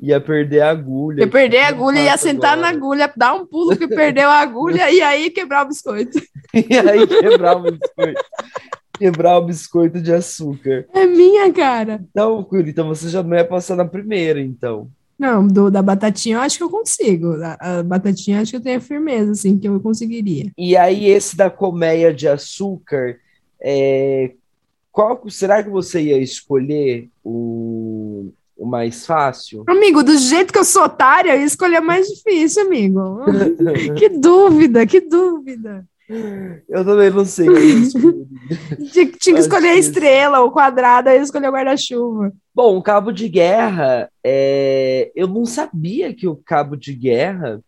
[0.00, 1.22] Ia perder a agulha.
[1.22, 2.72] Ia perder a agulha, ia sentar agora.
[2.72, 6.18] na agulha, dar um pulo que perdeu a agulha e aí quebrar o biscoito.
[6.54, 8.20] e aí quebrar o biscoito.
[8.98, 10.86] quebrar o biscoito de açúcar.
[10.92, 12.00] É minha, cara.
[12.10, 14.90] Então, Curi, então você já não ia passar na primeira, então.
[15.18, 17.34] Não, do, da batatinha eu acho que eu consigo.
[17.42, 20.52] A, a batatinha eu acho que eu tenho a firmeza, assim, que eu conseguiria.
[20.56, 23.18] E aí, esse da colmeia de açúcar,
[23.60, 24.32] é,
[24.92, 29.62] qual será que você ia escolher o, o mais fácil?
[29.68, 33.20] Amigo, do jeito que eu sou otária, eu ia escolher o mais difícil, amigo.
[33.96, 35.86] que dúvida, que dúvida.
[36.68, 37.46] Eu também não sei.
[38.90, 42.32] tinha, que escolher a estrela, o quadrado, aí escolher o guarda-chuva.
[42.54, 45.12] Bom, o cabo de guerra, é...
[45.14, 47.60] eu não sabia que o cabo de guerra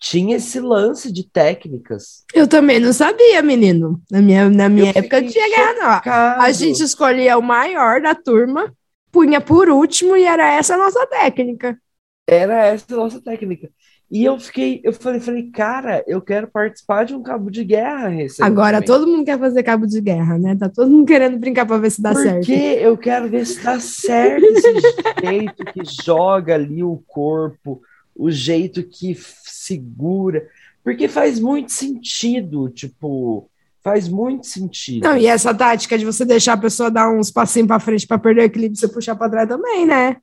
[0.00, 2.24] tinha esse lance de técnicas.
[2.32, 4.00] Eu também não sabia, menino.
[4.10, 6.42] Na minha, na minha época não tinha guerra, não.
[6.42, 8.72] A gente escolhia o maior da turma,
[9.14, 11.78] punha por último e era essa a nossa técnica.
[12.26, 13.70] Era essa a nossa técnica.
[14.10, 18.10] E eu fiquei, eu falei, falei, cara, eu quero participar de um cabo de guerra
[18.40, 20.56] Agora todo mundo quer fazer cabo de guerra, né?
[20.56, 22.46] Tá todo mundo querendo brincar para ver se dá Porque certo.
[22.46, 24.72] Porque eu quero ver se dá certo esse
[25.24, 27.80] jeito que joga ali o corpo,
[28.14, 30.46] o jeito que segura.
[30.82, 33.48] Porque faz muito sentido, tipo,
[33.84, 35.04] faz muito sentido.
[35.04, 38.18] Não, e essa tática de você deixar a pessoa dar uns passinhos para frente para
[38.18, 40.16] perder o equilíbrio você puxar para trás também, né?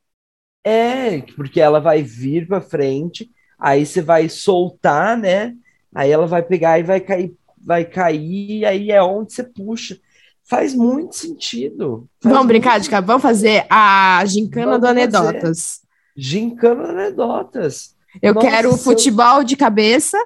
[0.64, 3.30] É, porque ela vai vir para frente
[3.62, 5.54] aí você vai soltar, né?
[5.94, 10.00] Aí ela vai pegar e vai cair, vai cair, e aí é onde você puxa.
[10.44, 12.10] Faz muito sentido.
[12.20, 15.42] Faz vamos brincar de cara, vamos fazer a gincana vamos do anedotas.
[15.42, 15.92] Fazer.
[16.18, 17.96] Gincana do anedotas.
[18.22, 20.18] Eu Nossa, quero futebol de cabeça.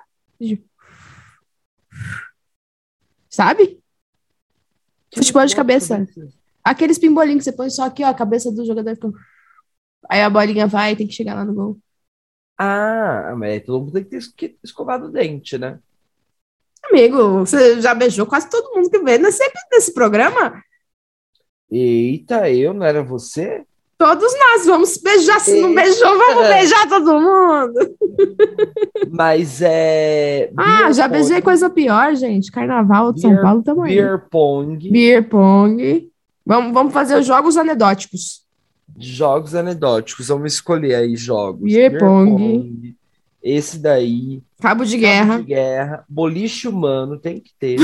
[3.35, 3.83] Sabe?
[5.11, 5.97] Que futebol de cabeça.
[5.97, 6.33] cabeça.
[6.63, 9.11] Aqueles pimbolinhos que você põe só aqui, ó, a cabeça do jogador fica.
[10.09, 11.77] Aí a bolinha vai e tem que chegar lá no gol.
[12.57, 15.77] Ah, mas aí todo mundo tem que ter escovado o dente, né?
[16.81, 20.63] Amigo, você já beijou quase todo mundo que vê nesse, nesse programa?
[21.69, 23.65] Eita, eu não era você?
[23.97, 25.39] Todos nós vamos beijar.
[25.39, 27.95] Se não beijou, vamos beijar todo mundo.
[29.09, 30.51] Mas é.
[30.57, 31.17] Ah, já pong.
[31.17, 32.51] beijei coisa pior, gente.
[32.51, 33.95] Carnaval de Beer, São Paulo também.
[33.95, 34.89] Beer pong.
[34.91, 36.09] Beer pong.
[36.45, 38.43] Vamos, vamos fazer os jogos anedóticos.
[38.97, 41.71] Jogos anedóticos, vamos escolher aí jogos.
[41.71, 42.95] Beer pong.
[43.41, 44.41] Esse daí.
[44.59, 45.37] Cabo de Cabo guerra.
[45.37, 46.05] de guerra.
[46.09, 47.77] Boliche humano, tem que ter.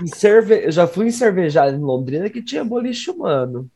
[0.00, 0.66] em cerve...
[0.66, 3.70] Eu já fui em cervejada em Londrina que tinha boliche humano.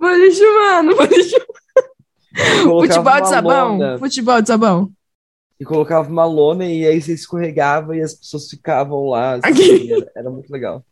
[0.00, 2.80] Boliche humano, boliche humano.
[2.80, 3.98] Futebol de sabão, lona.
[3.98, 4.92] futebol de sabão.
[5.58, 9.34] E colocava uma lona e aí você escorregava e as pessoas ficavam lá.
[9.34, 10.82] Assim, era, era, muito legal.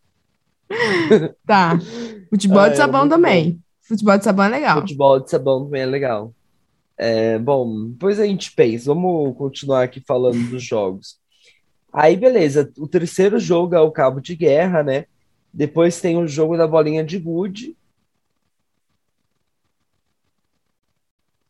[1.47, 1.79] Tá.
[2.29, 3.53] Futebol ah, de sabão também.
[3.53, 3.59] Bom.
[3.81, 4.81] Futebol de sabão é legal.
[4.83, 6.35] Futebol de sabão também é legal.
[6.99, 8.93] É, bom, depois a gente pensa.
[8.93, 11.19] Vamos continuar aqui falando dos jogos.
[11.91, 12.71] Aí, beleza.
[12.77, 15.07] O terceiro jogo é o Cabo de Guerra, né?
[15.51, 17.75] Depois tem o jogo da bolinha de gude.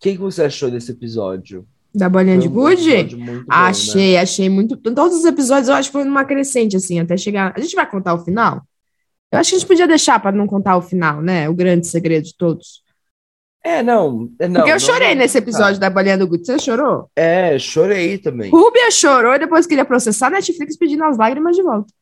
[0.01, 1.67] Que, que você achou desse episódio?
[1.95, 3.17] Da bolinha um de gude?
[3.49, 4.21] Achei, né?
[4.21, 4.77] achei muito.
[4.77, 7.53] Todos os episódios eu acho que foi numa crescente, assim, até chegar.
[7.57, 8.63] A gente vai contar o final?
[9.33, 11.49] Eu acho que a gente podia deixar para não contar o final, né?
[11.49, 12.83] O grande segredo de todos.
[13.65, 14.31] É, não.
[14.39, 16.47] É, não Porque eu não, chorei não, nesse episódio da bolinha do Gucci.
[16.47, 17.11] Você chorou?
[17.15, 18.51] É, chorei também.
[18.51, 21.93] Rúbia chorou e depois queria processar a Netflix pedindo as lágrimas de volta.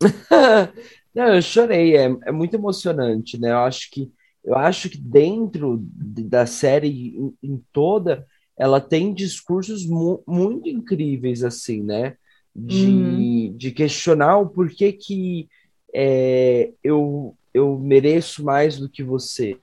[1.14, 1.96] não, eu chorei.
[1.96, 3.50] É, é muito emocionante, né?
[3.50, 4.12] Eu acho que,
[4.44, 8.26] eu acho que dentro da série em, em toda,
[8.56, 12.16] ela tem discursos mu muito incríveis, assim, né?
[12.54, 13.56] De, uhum.
[13.56, 15.48] de questionar o porquê que
[15.94, 19.56] é, eu, eu mereço mais do que você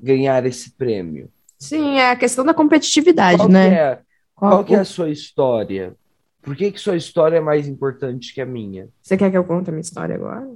[0.00, 1.30] ganhar esse prêmio.
[1.58, 3.74] Sim, é a questão da competitividade, qual né?
[3.74, 4.00] É,
[4.34, 5.94] qual, qual que é a sua história?
[6.40, 8.88] Por que, que sua história é mais importante que a minha?
[9.02, 10.48] Você quer que eu conte a minha história agora?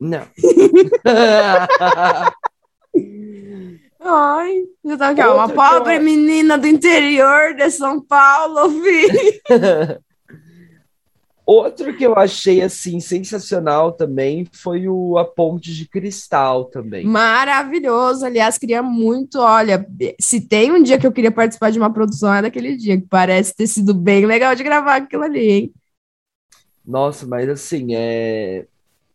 [0.00, 0.26] Não.
[4.02, 6.02] Ai, já tá aqui, uma pobre eu...
[6.02, 10.00] menina do interior de São Paulo, filho.
[11.44, 17.04] Outro que eu achei assim sensacional também foi o A Ponte de Cristal também.
[17.04, 19.86] Maravilhoso, aliás, queria muito, olha,
[20.18, 23.06] se tem um dia que eu queria participar de uma produção é daquele dia, que
[23.06, 25.74] parece ter sido bem legal de gravar aquilo ali, hein?
[26.86, 28.66] Nossa, mas assim, é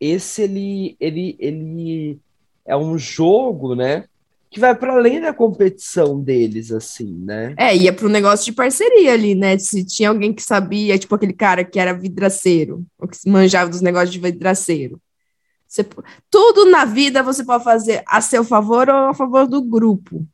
[0.06, 2.20] esse ele ele ele
[2.66, 4.06] é um jogo, né?
[4.56, 7.54] que vai para além da competição deles, assim, né?
[7.58, 9.58] É, ia para um negócio de parceria ali, né?
[9.58, 13.82] Se tinha alguém que sabia, tipo aquele cara que era vidraceiro, ou que manjava dos
[13.82, 14.98] negócios de vidraceiro.
[15.68, 15.86] Você,
[16.30, 20.26] tudo na vida você pode fazer a seu favor ou a favor do grupo.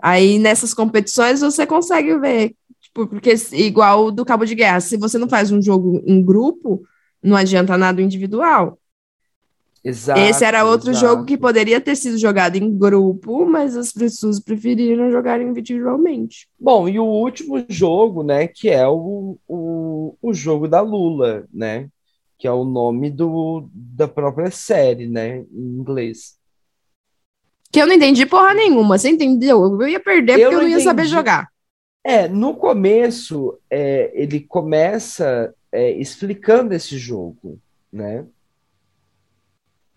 [0.00, 5.18] Aí nessas competições você consegue ver, tipo, porque igual do Cabo de Guerra, se você
[5.18, 6.84] não faz um jogo em grupo,
[7.20, 8.78] não adianta nada individual.
[9.84, 11.06] Exato, Esse era outro exato.
[11.06, 16.48] jogo que poderia ter sido jogado em grupo, mas as pessoas preferiram jogar individualmente.
[16.58, 21.88] Bom, e o último jogo, né, que é o, o, o jogo da Lula, né?
[22.38, 26.38] Que é o nome do, da própria série, né, em inglês.
[27.72, 29.80] Que eu não entendi porra nenhuma, você entendeu?
[29.80, 30.84] Eu ia perder eu porque eu não ia entendi.
[30.84, 31.48] saber jogar.
[32.04, 37.58] É, no começo, é, ele começa é, explicando esse jogo,
[37.92, 38.24] né?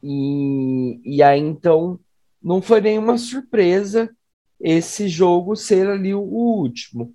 [0.07, 1.99] E, e aí, então,
[2.41, 4.07] não foi nenhuma surpresa
[4.61, 7.11] esse jogo ser ali o, o último.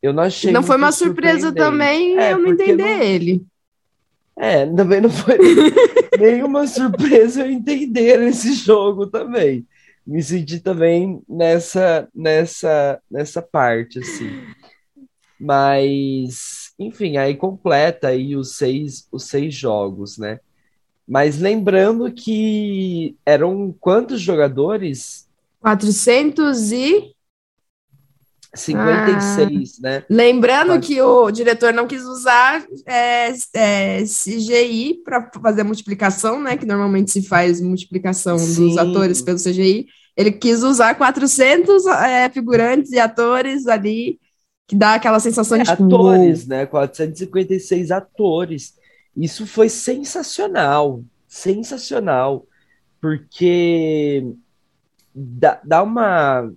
[0.00, 0.52] Eu não achei.
[0.52, 3.02] Não foi uma surpresa também é, eu não entender não...
[3.02, 3.44] ele.
[4.38, 5.36] É, também não foi
[6.18, 9.66] nenhuma surpresa eu entender esse jogo também.
[10.06, 14.30] Me senti também nessa, nessa, nessa parte, assim.
[15.38, 20.38] Mas, enfim, aí completa aí os seis, os seis jogos, né?
[21.10, 25.26] Mas lembrando que eram quantos jogadores?
[25.58, 27.12] 400 e
[28.54, 30.04] 56, ah, né?
[30.08, 36.56] Lembrando que o diretor não quis usar é, é, CGI para fazer a multiplicação, né?
[36.56, 38.68] Que normalmente se faz multiplicação Sim.
[38.68, 39.88] dos atores pelo CGI.
[40.16, 44.20] Ele quis usar 400 é, figurantes e atores ali,
[44.68, 45.64] que dá aquela sensação de.
[45.64, 46.66] Tipo, atores, né?
[46.66, 48.78] 456 atores.
[49.16, 52.46] Isso foi sensacional, sensacional,
[53.00, 54.34] porque
[55.14, 56.50] dá, dá uma.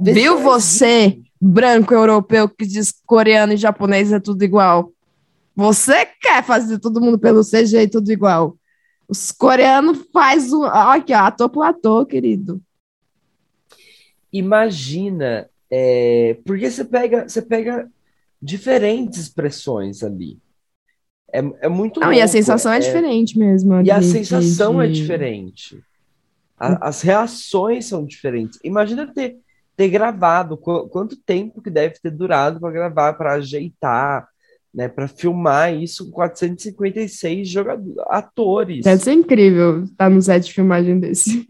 [0.00, 4.92] Viu você, branco europeu, que diz coreano e japonês é tudo igual?
[5.54, 8.56] Você quer fazer todo mundo pelo CG e tudo igual?
[9.08, 10.64] Os coreanos faz o.
[10.64, 12.60] Aqui, ó, ator por ator, querido.
[14.32, 17.88] Imagina, é, porque você pega, você pega
[18.42, 20.38] diferentes expressões ali.
[21.34, 22.20] É, é muito Não, louco.
[22.20, 23.82] e a sensação é, é diferente mesmo.
[23.82, 24.84] E a sensação de...
[24.84, 25.82] é diferente.
[26.56, 28.60] A, as reações são diferentes.
[28.62, 29.38] Imagina ter,
[29.76, 34.28] ter gravado, qu quanto tempo que deve ter durado para gravar, para ajeitar,
[34.72, 38.84] né, para filmar isso com 456 jogadores, atores.
[38.84, 41.48] Deve ser incrível estar no set de filmagem desse.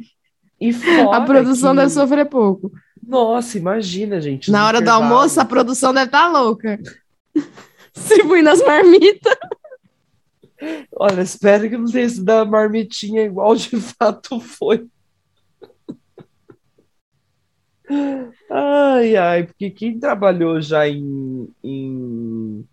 [0.59, 0.70] E
[1.12, 1.80] a produção que...
[1.80, 2.72] deve sofrer pouco.
[3.07, 4.51] Nossa, imagina, gente.
[4.51, 6.80] Na hora do almoço, a produção deve estar louca.
[7.93, 9.37] Distribuindo as marmitas.
[10.92, 14.86] Olha, espero que não tenha sido da marmitinha igual de fato foi.
[18.50, 22.64] Ai, ai, porque quem trabalhou já em, em,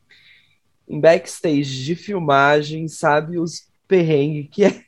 [0.87, 4.83] em backstage de filmagem sabe os perrengues que é.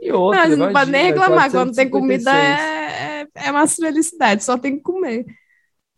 [0.00, 4.42] E outra, Mas não pode nem reclamar, quando tem comida é, é, é uma felicidade,
[4.42, 5.26] só tem que comer.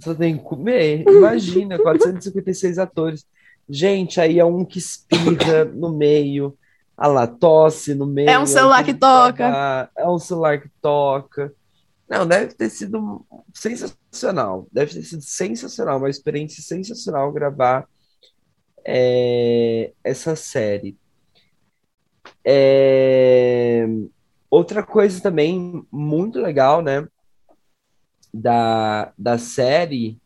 [0.02, 1.04] Só tem que comer.
[1.08, 3.24] Imagina, 456 atores.
[3.68, 6.56] Gente, aí é um que espirra no meio,
[6.96, 8.28] a lá tosse no meio.
[8.28, 9.90] É um celular que toca.
[9.96, 11.52] É um celular que toca.
[12.08, 14.66] Não, deve ter sido sensacional.
[14.70, 17.88] Deve ter sido sensacional, uma experiência sensacional gravar
[18.84, 20.96] é, essa série.
[22.44, 23.86] É,
[24.50, 27.06] outra coisa também muito legal, né,
[28.32, 30.20] da, da série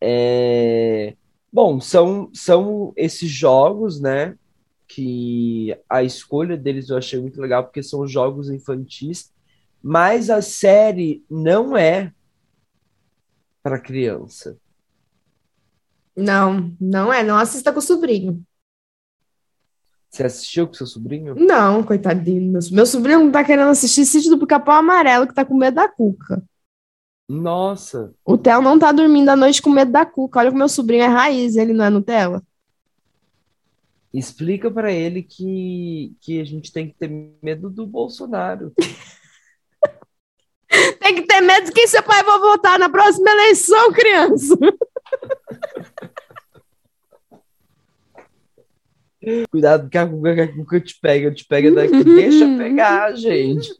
[0.00, 1.16] é,
[1.54, 4.36] bom, são, são esses jogos, né,
[4.86, 9.32] que a escolha deles eu achei muito legal, porque são jogos infantis
[9.86, 12.10] mas a série não é
[13.62, 14.56] para criança.
[16.16, 17.22] Não, não é.
[17.22, 18.42] Não assista com o sobrinho.
[20.08, 21.34] Você assistiu com seu sobrinho?
[21.34, 22.50] Não, coitadinho.
[22.50, 25.74] Meu, meu sobrinho não tá querendo assistir Sítio do Pica-Pau Amarelo, que tá com medo
[25.74, 26.42] da cuca.
[27.28, 28.14] Nossa.
[28.24, 30.40] O Theo não tá dormindo à noite com medo da cuca.
[30.40, 32.42] Olha que meu sobrinho é raiz, ele não é Nutella.
[34.12, 37.10] Explica para ele que, que a gente tem que ter
[37.42, 38.72] medo do Bolsonaro.
[41.00, 44.56] Tem que ter medo de quem seu pai vai votar na próxima eleição, criança.
[49.50, 52.04] Cuidado que a cuca te pega, te pega daqui.
[52.04, 53.74] Deixa pegar, gente.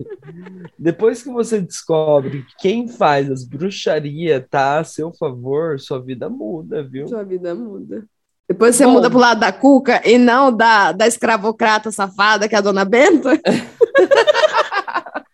[0.79, 6.29] Depois que você descobre que quem faz as bruxarias tá a seu favor, sua vida
[6.29, 7.07] muda, viu?
[7.09, 8.05] Sua vida muda.
[8.49, 12.55] Depois você Bom, muda pro lado da cuca e não da, da escravocrata safada que
[12.55, 13.41] é a dona Benta.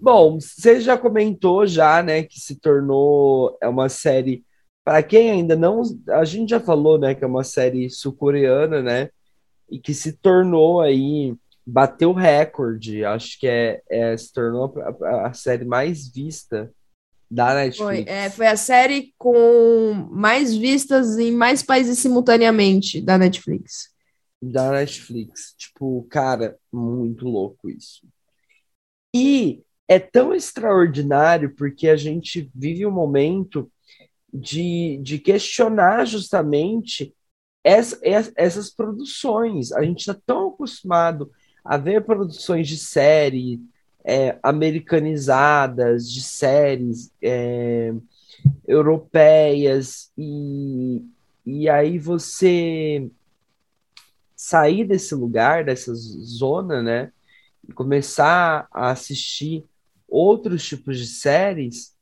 [0.00, 4.44] Bom, você já comentou já, né, que se tornou é uma série
[4.88, 9.10] para quem ainda não, a gente já falou, né, que é uma série sul-coreana, né,
[9.70, 11.36] e que se tornou aí
[11.66, 14.72] bateu recorde, acho que é, é se tornou
[15.02, 16.72] a, a, série mais vista
[17.30, 18.04] da Netflix.
[18.04, 23.90] Foi, é, foi a série com mais vistas em mais países simultaneamente da Netflix.
[24.40, 28.08] Da Netflix, tipo, cara, muito louco isso.
[29.14, 33.70] E é tão extraordinário porque a gente vive um momento
[34.32, 37.14] de, de questionar justamente
[37.64, 37.98] essa,
[38.36, 39.72] essas produções.
[39.72, 41.30] A gente está tão acostumado
[41.64, 43.60] a ver produções de série
[44.04, 47.92] é, americanizadas, de séries é,
[48.66, 51.04] europeias, e,
[51.44, 53.10] e aí você
[54.34, 57.12] sair desse lugar, dessa zona, né?
[57.68, 59.64] E começar a assistir
[60.08, 61.94] outros tipos de séries,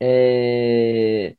[0.00, 1.34] é,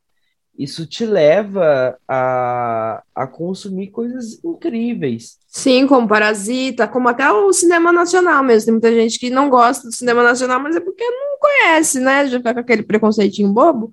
[0.56, 5.38] isso te leva a, a consumir coisas incríveis.
[5.48, 8.66] Sim, como Parasita, como até o cinema nacional mesmo.
[8.66, 12.26] Tem muita gente que não gosta do cinema nacional, mas é porque não conhece, né?
[12.26, 13.90] Já fica com aquele preconceitinho bobo.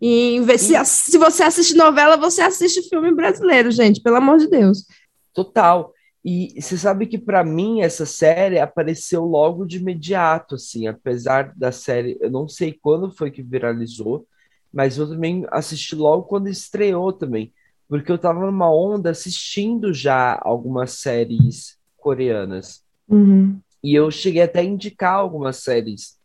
[0.00, 4.84] E, se, se você assiste novela, você assiste filme brasileiro, gente, pelo amor de Deus.
[5.32, 5.92] Total.
[6.24, 11.72] E você sabe que para mim essa série apareceu logo de imediato, assim, apesar da
[11.72, 14.26] série, eu não sei quando foi que viralizou,
[14.72, 17.52] mas eu também assisti logo quando estreou também,
[17.88, 22.84] porque eu tava numa onda assistindo já algumas séries coreanas.
[23.08, 23.60] Uhum.
[23.82, 26.18] E eu cheguei até a indicar algumas séries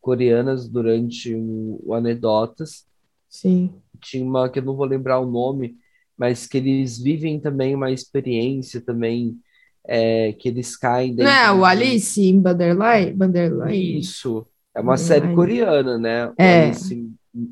[0.00, 2.86] coreanas durante o, o Anedotas.
[3.28, 3.70] Sim.
[4.00, 5.76] Tinha uma que eu não vou lembrar o nome,
[6.22, 9.36] mas que eles vivem também uma experiência também
[9.84, 11.24] é, que eles caem dentro.
[11.24, 13.12] Não é o Alice em Banderline?
[13.12, 13.98] Banderline?
[13.98, 14.46] Isso.
[14.72, 15.20] É uma Banderline.
[15.20, 16.32] série coreana, né?
[16.38, 16.66] É.
[16.66, 17.10] Alice,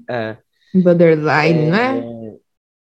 [0.08, 0.36] é.
[0.72, 2.36] Borderline, é, né?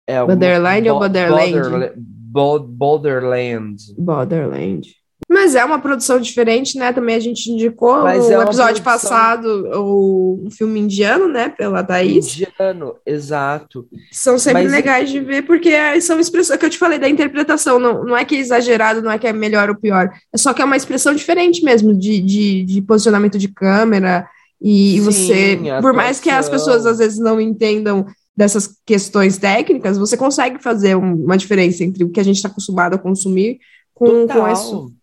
[0.07, 1.93] É, Borderline ou Borderland?
[2.25, 3.77] Borderland.
[3.99, 4.95] Borderland.
[5.35, 6.93] Mas é uma produção diferente, né?
[6.93, 9.11] Também a gente indicou Mas no é episódio produção...
[9.11, 11.49] passado o um filme indiano, né?
[11.49, 12.37] Pela Thaís.
[12.37, 13.85] Indiano, exato.
[14.13, 14.71] São sempre Mas...
[14.71, 17.81] legais de ver, porque são expressões que eu te falei da interpretação.
[17.81, 20.09] Não, não é que é exagerado, não é que é melhor ou pior.
[20.33, 24.29] É só que é uma expressão diferente mesmo de, de, de posicionamento de câmera.
[24.63, 28.07] E Sim, você, por mais que as pessoas às vezes não entendam
[28.37, 32.95] dessas questões técnicas, você consegue fazer uma diferença entre o que a gente está acostumado
[32.95, 33.59] a consumir
[33.93, 34.95] com, com isso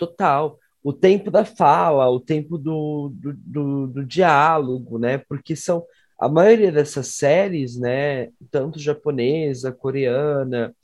[0.00, 0.58] total.
[0.82, 5.18] O tempo da fala, o tempo do, do, do, do diálogo, né?
[5.18, 5.84] Porque são
[6.18, 10.74] a maioria dessas séries, né, tanto japonesa, coreana,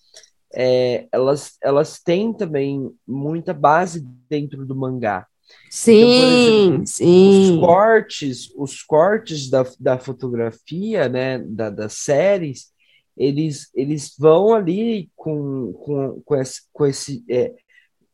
[0.55, 5.27] é, elas, elas têm também muita base dentro do mangá.
[5.71, 7.55] Sim, então, exemplo, sim.
[7.55, 12.73] Os cortes, os cortes da, da fotografia, né, da, das séries,
[13.15, 17.53] eles, eles vão ali com, com, com esse, com esse, é,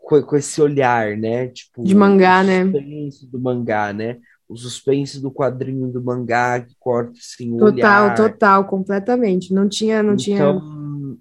[0.03, 1.49] com, com, esse olhar, né?
[1.49, 2.65] Tipo, de mangá, né?
[2.65, 4.19] do mangá, né?
[4.49, 8.15] O suspense do quadrinho do mangá que corta assim, o total, olhar.
[8.15, 9.55] Total, total, completamente.
[9.55, 10.61] Não tinha, não então, tinha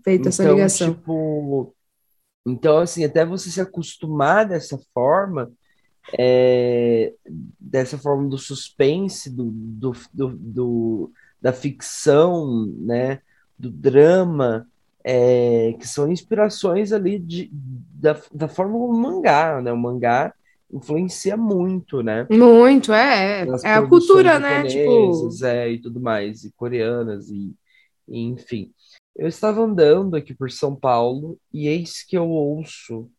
[0.03, 0.93] feito essa então, ligação.
[0.93, 1.73] Tipo,
[2.45, 5.51] então, assim, até você se acostumar dessa forma,
[6.17, 7.13] é,
[7.59, 11.11] dessa forma do suspense, do, do, do, do,
[11.41, 13.19] da ficção, né?
[13.57, 14.67] Do drama,
[15.04, 19.72] é, que são inspirações ali de, da, da forma como o mangá, né?
[19.72, 20.34] O mangá
[20.72, 22.28] influencia muito, né?
[22.30, 23.45] Muito, é.
[23.45, 24.64] Nas é a cultura, né?
[24.64, 25.30] Tipo...
[25.43, 27.54] É, e tudo mais, e coreanas, e,
[28.08, 28.72] e, enfim.
[29.16, 33.10] Eu estava andando aqui por São Paulo e eis que eu ouço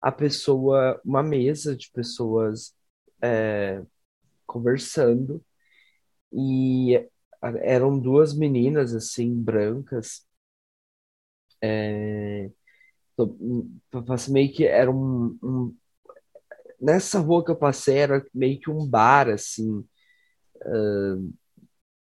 [0.00, 2.74] a pessoa, uma mesa de pessoas
[3.22, 3.80] é,
[4.46, 5.42] conversando,
[6.30, 7.02] e
[7.62, 10.26] eram duas meninas, assim, brancas,
[11.64, 12.50] é,
[14.30, 15.76] meio que era um, um,
[16.80, 19.78] nessa rua que eu passei era meio que um bar assim
[20.56, 21.34] uh,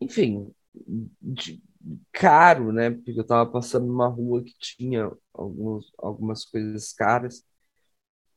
[0.00, 0.50] enfim
[1.20, 1.62] de,
[2.12, 7.44] caro né porque eu tava passando numa rua que tinha alguns, algumas coisas caras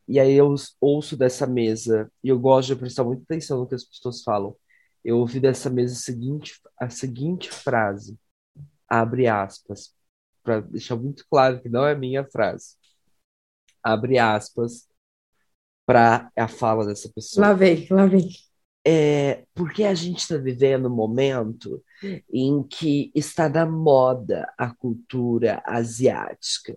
[0.07, 3.73] e aí eu ouço dessa mesa e eu gosto de prestar muita atenção no que
[3.73, 4.55] as pessoas falam.
[5.03, 8.17] Eu ouvi dessa mesa a seguinte a seguinte frase
[8.87, 9.95] abre aspas
[10.45, 12.77] para deixar muito claro que não é minha frase.
[13.83, 14.87] Abre aspas
[15.85, 17.47] para a fala dessa pessoa.
[17.47, 18.29] Lá vem, lá vem.
[18.87, 21.83] É, porque a gente está vivendo um momento
[22.31, 26.75] em que está na moda a cultura asiática.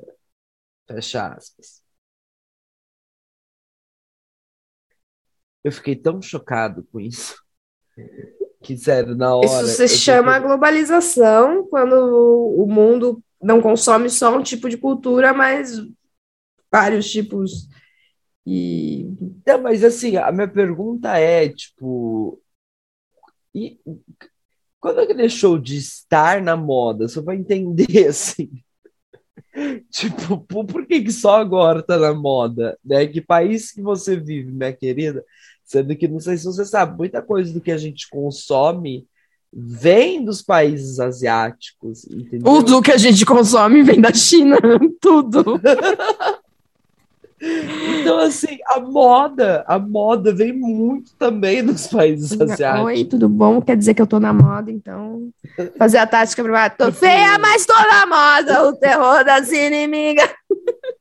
[0.87, 1.83] Fecha aspas.
[5.63, 7.43] Eu fiquei tão chocado com isso
[8.63, 9.47] que, sério, na hora.
[9.47, 15.81] Isso se chama globalização, quando o mundo não consome só um tipo de cultura, mas
[16.71, 17.69] vários tipos.
[18.47, 19.07] E...
[19.47, 22.41] Não, mas assim, a minha pergunta é, tipo,
[23.55, 23.79] e
[24.81, 27.09] quando é que deixou de estar na moda?
[27.09, 28.51] Só para entender, assim.
[29.91, 32.79] tipo, por que, que só agora tá na moda?
[32.85, 33.07] Né?
[33.07, 35.25] Que país que você vive, minha querida?
[35.65, 39.07] Sendo que, não sei se você sabe, muita coisa do que a gente consome
[39.53, 42.45] vem dos países asiáticos, entendeu?
[42.45, 44.57] Tudo que a gente consome vem da China,
[45.01, 45.61] tudo.
[48.01, 52.87] então, assim, a moda, a moda vem muito também dos países asiáticos.
[52.87, 53.61] Oi, tudo bom?
[53.61, 55.31] Quer dizer que eu tô na moda, então.
[55.79, 60.31] Fazer a tática pra tô feia, mas tô na moda, o terror das inimigas.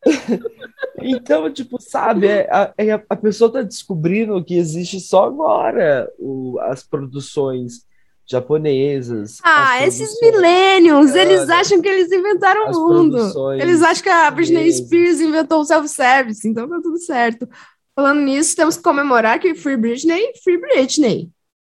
[0.99, 6.57] Então, tipo, sabe, é, a, é, a pessoa tá descobrindo que existe só agora o,
[6.61, 7.85] as produções
[8.27, 9.39] japonesas.
[9.41, 13.17] Ah, esses millennials, eles acham que eles inventaram o mundo.
[13.53, 17.47] Eles acham que a Britney Spears inventou o self-service, então tá tudo certo.
[17.95, 21.31] Falando nisso, temos que comemorar que Free Britney, Free Britney.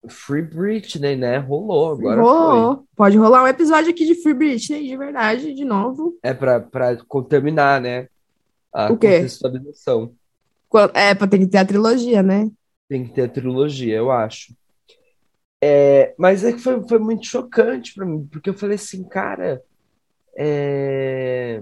[0.07, 1.37] Free Britney, né?
[1.37, 2.21] Rolou agora.
[2.21, 2.75] Rolou.
[2.75, 2.85] Foi.
[2.95, 6.17] Pode rolar um episódio aqui de Free Britney, de verdade, de novo.
[6.21, 6.97] É pra, pra
[7.29, 8.07] terminar, né?
[8.73, 9.15] A o quê?
[9.15, 10.13] contextualização.
[10.93, 12.49] É, pra ter que ter a trilogia, né?
[12.87, 14.53] Tem que ter a trilogia, eu acho.
[15.63, 19.61] É, mas é que foi, foi muito chocante para mim, porque eu falei assim, cara,
[20.35, 21.61] é,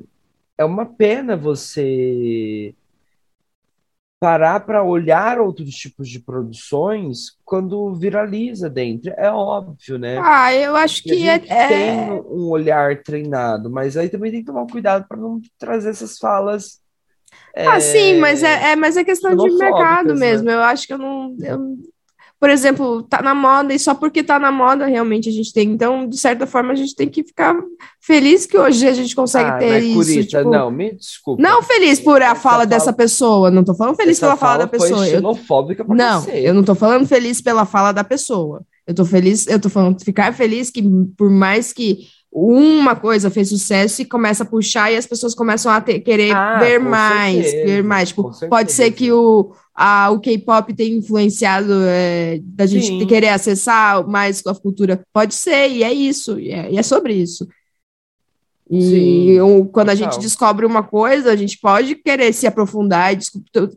[0.58, 2.74] é uma pena você
[4.20, 9.14] parar para olhar outros tipos de produções quando viraliza dentro.
[9.18, 10.20] É óbvio, né?
[10.22, 12.12] Ah, eu acho que, gente é, tem é...
[12.12, 16.82] um olhar treinado, mas aí também tem que tomar cuidado para não trazer essas falas.
[17.56, 17.80] Ah, é...
[17.80, 20.20] sim, mas é, é, mas é questão de mercado né?
[20.20, 20.50] mesmo.
[20.50, 21.36] Eu acho que eu não.
[21.42, 21.78] Eu
[22.40, 25.70] por exemplo, tá na moda e só porque tá na moda realmente a gente tem.
[25.70, 27.54] Então, de certa forma, a gente tem que ficar
[28.00, 29.98] feliz que hoje a gente consegue ah, ter isso.
[29.98, 30.50] Curita, tipo...
[30.50, 31.44] Não, me desculpa.
[31.44, 33.52] Não feliz por a fala, fala, dessa pessoa.
[33.52, 35.00] Não tô falando feliz pela fala, fala da pessoa.
[35.00, 38.64] Foi xenofóbica pra não, eu não tô falando feliz pela fala da pessoa.
[38.88, 40.82] Eu tô feliz, eu tô falando ficar feliz que
[41.18, 45.72] por mais que uma coisa fez sucesso e começa a puxar e as pessoas começam
[45.72, 48.10] a ter, querer ah, ver mais, certeza, ver mais.
[48.10, 53.08] Tipo, pode ser que o, a, o K-pop tenha influenciado é, da gente Sim.
[53.08, 55.02] querer acessar mais a cultura.
[55.12, 57.48] Pode ser, e é isso, e é, e é sobre isso.
[58.72, 59.38] E
[59.72, 63.18] quando a gente descobre uma coisa, a gente pode querer se aprofundar.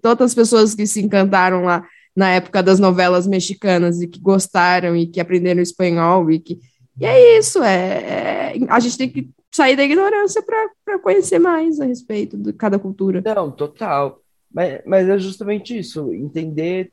[0.03, 1.82] Tantas pessoas que se encantaram lá
[2.14, 6.61] na época das novelas mexicanas e que gostaram e que aprenderam espanhol e que
[6.99, 11.80] e é isso, é, é a gente tem que sair da ignorância para conhecer mais
[11.80, 13.22] a respeito de cada cultura.
[13.24, 14.20] Não, total.
[14.53, 16.93] Mas, mas é justamente isso, entender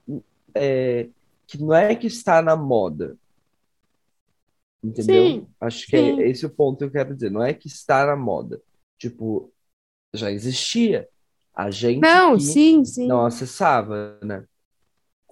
[0.55, 1.07] é,
[1.47, 3.17] que não é que está na moda.
[4.83, 5.23] Entendeu?
[5.23, 6.21] Sim, Acho que é sim.
[6.21, 7.29] é esse o ponto que eu quero dizer.
[7.29, 8.61] Não é que está na moda.
[8.97, 9.51] Tipo,
[10.13, 11.07] já existia.
[11.53, 13.07] A gente não, sim, sim.
[13.07, 14.45] não acessava, né?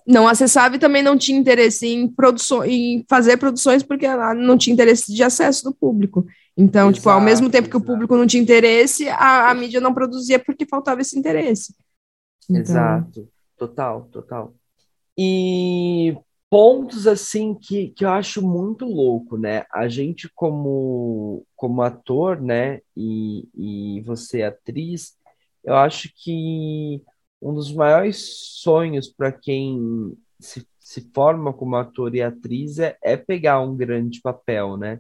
[0.08, 4.58] Não acessava e também não tinha interesse em, produção, em fazer produções porque ela não
[4.58, 6.26] tinha interesse de acesso do público.
[6.56, 7.72] Então, exato, tipo, ao mesmo tempo exato.
[7.72, 11.76] que o público não tinha interesse, a, a mídia não produzia porque faltava esse interesse.
[12.50, 12.62] Então...
[12.62, 14.54] Exato, total, total.
[15.18, 16.18] E
[16.50, 19.66] pontos assim que, que eu acho muito louco, né?
[19.74, 22.82] A gente como, como ator, né?
[22.96, 25.18] E, e você atriz,
[25.64, 27.04] eu acho que
[27.42, 28.18] um dos maiores
[28.62, 34.22] sonhos para quem se, se forma como ator e atriz é, é pegar um grande
[34.22, 35.00] papel, né?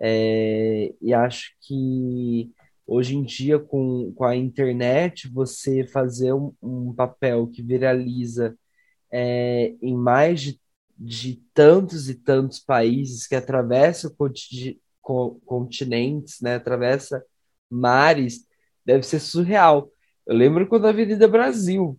[0.00, 2.50] É, e acho que
[2.86, 8.56] hoje em dia, com, com a internet, você fazer um, um papel que viraliza
[9.10, 10.60] é, em mais de,
[10.98, 14.14] de tantos e tantos países, que atravessa
[15.44, 17.24] continentes, né, atravessa
[17.70, 18.46] mares,
[18.84, 19.90] deve ser surreal.
[20.26, 21.96] Eu lembro quando a Avenida Brasil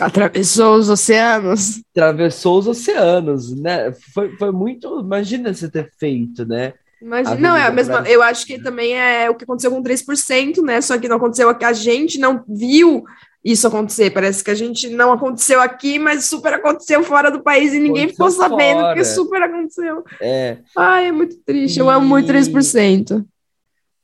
[0.00, 1.82] atravessou os oceanos.
[1.92, 3.92] Atravessou os oceanos, né?
[4.12, 5.00] Foi, foi muito.
[5.00, 6.74] Imagina você ter feito, né?
[7.00, 7.94] Imagina, não, é a mesma.
[7.96, 8.12] Brasil.
[8.12, 10.80] Eu acho que também é o que aconteceu com 3%, né?
[10.80, 11.64] Só que não aconteceu aqui.
[11.64, 13.04] A gente não viu
[13.44, 14.10] isso acontecer.
[14.10, 18.08] Parece que a gente não aconteceu aqui, mas super aconteceu fora do país e ninguém
[18.08, 18.94] ficou sabendo fora.
[18.94, 20.04] que super aconteceu.
[20.20, 20.58] É.
[20.76, 21.76] Ai, é muito triste.
[21.76, 21.80] E...
[21.80, 23.24] Eu amo muito 3%.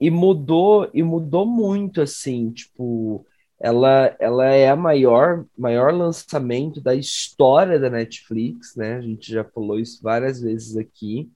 [0.00, 3.26] E mudou, e mudou muito, assim, tipo,
[3.60, 8.96] ela, ela é a maior, maior lançamento da história da Netflix, né?
[8.96, 11.28] A gente já falou isso várias vezes aqui.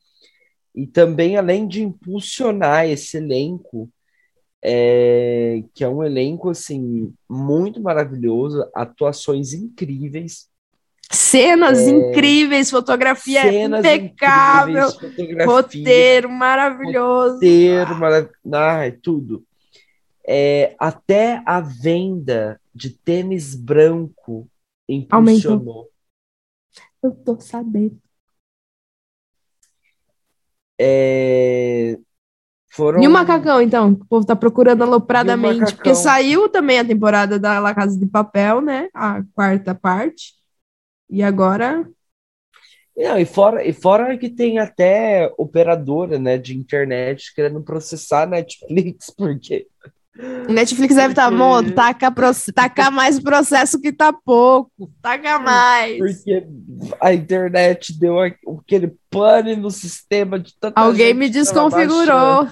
[0.75, 3.91] E também, além de impulsionar esse elenco,
[4.63, 10.47] é, que é um elenco assim muito maravilhoso, atuações incríveis.
[11.11, 17.35] Cenas é, incríveis, fotografia cenas impecável, fotografia, roteiro maravilhoso.
[17.35, 19.45] Roteiro maravilhoso, ah, é tudo.
[20.27, 24.49] É, até a venda de tênis branco
[24.89, 25.59] impulsionou.
[25.59, 25.91] Aumentou.
[27.03, 28.01] Eu tô sabendo.
[30.79, 31.99] É,
[32.73, 33.03] foram...
[33.03, 33.91] E o macacão, então?
[33.91, 35.75] O povo tá procurando alopradamente.
[35.75, 38.89] Porque saiu também a temporada da La Casa de Papel, né?
[38.95, 40.35] A quarta parte.
[41.11, 41.87] E agora.
[42.97, 48.27] Não, e fora, e fora que tem até operadora né, de internet querendo processar a
[48.27, 49.67] Netflix, porque
[50.49, 52.13] Netflix deve estar, tá, amor, taca,
[52.55, 55.97] taca mais processo que tá pouco, taca mais.
[55.97, 56.47] Porque
[57.01, 62.47] a internet deu aquele pane no sistema de tanta Alguém me desconfigurou.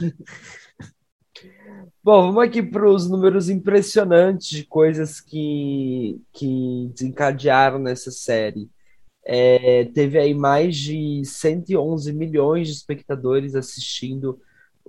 [2.02, 8.70] Bom, vamos aqui para os números impressionantes de coisas que, que desencadearam nessa série.
[9.22, 14.40] É, teve aí mais de 111 milhões de espectadores assistindo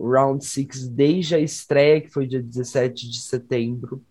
[0.10, 4.04] Round 6 desde a estreia, que foi dia 17 de setembro.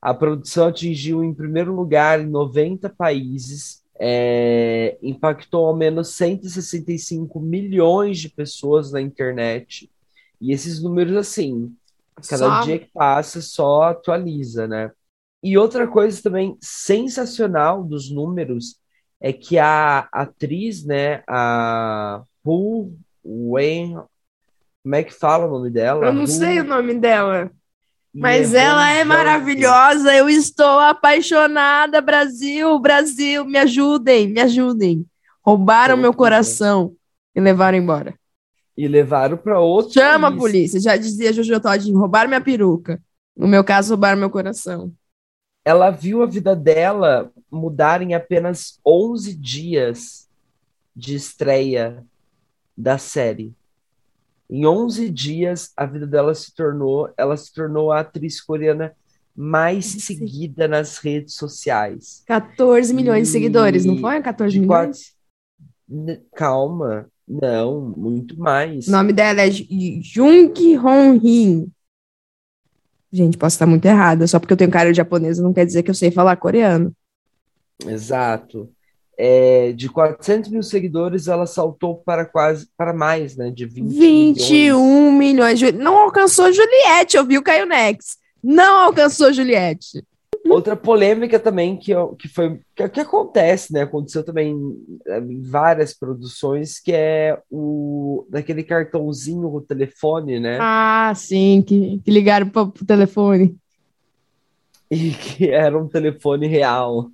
[0.00, 8.18] A produção atingiu em primeiro lugar em 90 países, é, impactou ao menos 165 milhões
[8.18, 9.90] de pessoas na internet.
[10.40, 11.74] E esses números, assim,
[12.28, 12.60] cada só...
[12.62, 14.92] dia que passa só atualiza, né?
[15.42, 18.78] E outra coisa também sensacional dos números
[19.20, 22.92] é que a atriz, né, a Hu
[23.24, 23.96] Wen
[24.88, 26.06] como é que fala o nome dela?
[26.06, 26.26] Eu não Ru...
[26.26, 27.50] sei o nome dela.
[28.14, 35.04] Mas ela é maravilhosa, eu estou apaixonada, Brasil, Brasil, me ajudem, me ajudem.
[35.42, 36.94] Roubaram meu coração
[37.36, 38.14] e levaram embora.
[38.74, 40.34] E levaram para outro Chama país.
[40.34, 42.98] a polícia, já dizia Jojo Todinho, roubaram minha peruca.
[43.36, 44.90] No meu caso, roubaram meu coração.
[45.66, 50.26] Ela viu a vida dela mudar em apenas 11 dias
[50.96, 52.02] de estreia
[52.74, 53.57] da série.
[54.50, 58.94] Em 11 dias, a vida dela se tornou, ela se tornou a atriz coreana
[59.36, 60.00] mais Sim.
[60.00, 62.22] seguida nas redes sociais.
[62.26, 63.22] 14 milhões e...
[63.24, 64.20] de seguidores, não foi?
[64.22, 65.14] 14 milhões?
[65.88, 66.22] Quatro...
[66.34, 68.88] Calma, não, muito mais.
[68.88, 71.70] O nome dela é Jung Hong Hin.
[73.12, 75.82] Gente, posso estar muito errada, só porque eu tenho cara de japonesa não quer dizer
[75.82, 76.92] que eu sei falar coreano.
[77.86, 78.70] Exato
[79.18, 83.50] é, de 400 mil seguidores, ela saltou para quase para mais, né?
[83.50, 85.60] De 20 21 milhões.
[85.60, 85.74] milhões.
[85.74, 88.16] Não alcançou Juliette, ouviu, Caio Nex?
[88.40, 90.04] Não alcançou Juliette.
[90.48, 93.82] Outra polêmica também que, que foi que, que acontece, né?
[93.82, 94.56] Aconteceu também
[95.06, 100.58] em várias produções, que é o daquele cartãozinho o telefone, né?
[100.60, 103.56] Ah, sim, que, que ligaram para o telefone.
[104.90, 107.10] E que era um telefone real.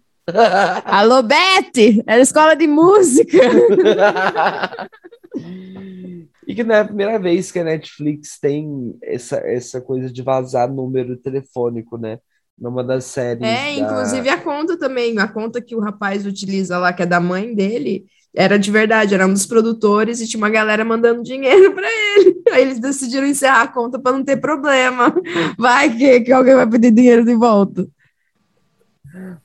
[0.84, 2.02] Alô, Beth!
[2.06, 3.38] Era escola de música!
[6.46, 10.22] e que não é a primeira vez que a Netflix tem essa, essa coisa de
[10.22, 12.18] vazar número telefônico, né?
[12.58, 13.42] numa das séries.
[13.42, 13.80] É, da...
[13.80, 17.54] inclusive a conta também, a conta que o rapaz utiliza lá, que é da mãe
[17.54, 21.86] dele, era de verdade, era um dos produtores e tinha uma galera mandando dinheiro para
[21.86, 22.42] ele.
[22.50, 25.14] Aí eles decidiram encerrar a conta para não ter problema.
[25.58, 27.86] Vai que, que alguém vai pedir dinheiro de volta.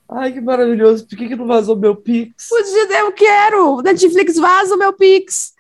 [0.10, 1.08] Ai, que maravilhoso.
[1.08, 2.50] Por que, que não vazou meu Pix?
[2.50, 3.82] Podia, eu quero.
[3.82, 5.54] Netflix vaza o meu Pix.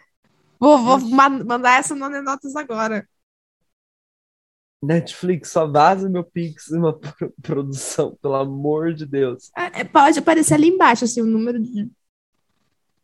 [0.60, 3.08] Vou, vou mandar essa no Notas agora.
[4.82, 6.98] Netflix, só vaza meu Pix uma
[7.42, 9.52] produção, pelo amor de Deus.
[9.56, 11.90] É, é, pode aparecer ali embaixo, assim, o número de.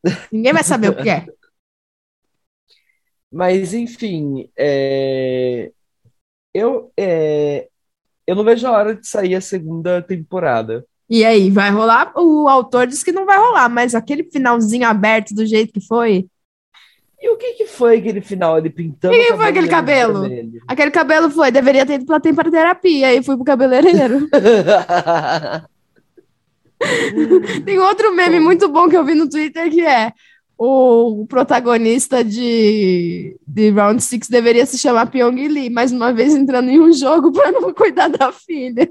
[0.32, 1.26] Ninguém vai saber o que é.
[3.32, 5.72] Mas, enfim, é...
[6.54, 7.68] Eu, é...
[8.26, 10.86] eu não vejo a hora de sair a segunda temporada.
[11.10, 12.12] E aí, vai rolar?
[12.16, 16.26] O autor disse que não vai rolar, mas aquele finalzinho aberto do jeito que foi.
[17.22, 18.58] E o que, que foi aquele final?
[18.58, 19.14] Ele pintando.
[19.14, 20.22] O que, que foi aquele cabelo?
[20.22, 20.62] Vermelho?
[20.68, 24.28] Aquele cabelo foi, deveria ter ido pra terapia e fui pro cabeleireiro.
[27.66, 30.12] Tem outro meme muito bom que eu vi no Twitter que é
[30.58, 36.70] o protagonista de, de Round Six deveria se chamar Pyong Lee, mais uma vez entrando
[36.70, 38.88] em um jogo para não cuidar da filha.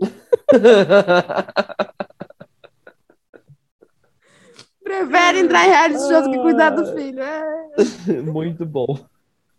[4.85, 7.21] Prefere entrar em reality shows que cuidar do filho.
[7.21, 7.69] É.
[8.23, 8.99] Muito bom.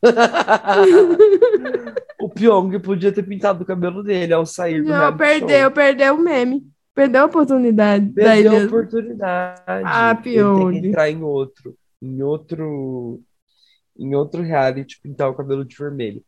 [2.21, 5.71] o Pyong podia ter pintado o cabelo dele ao sair do Não, perdeu, show.
[5.71, 6.67] perdeu o meme.
[6.93, 8.05] Perdeu a oportunidade.
[8.11, 9.61] Perdeu a oportunidade.
[9.65, 10.71] Ah, Pyong.
[10.71, 11.76] Tem que entrar em outro.
[11.99, 13.19] Em outro.
[13.97, 16.21] Em outro reality, pintar o cabelo de vermelho.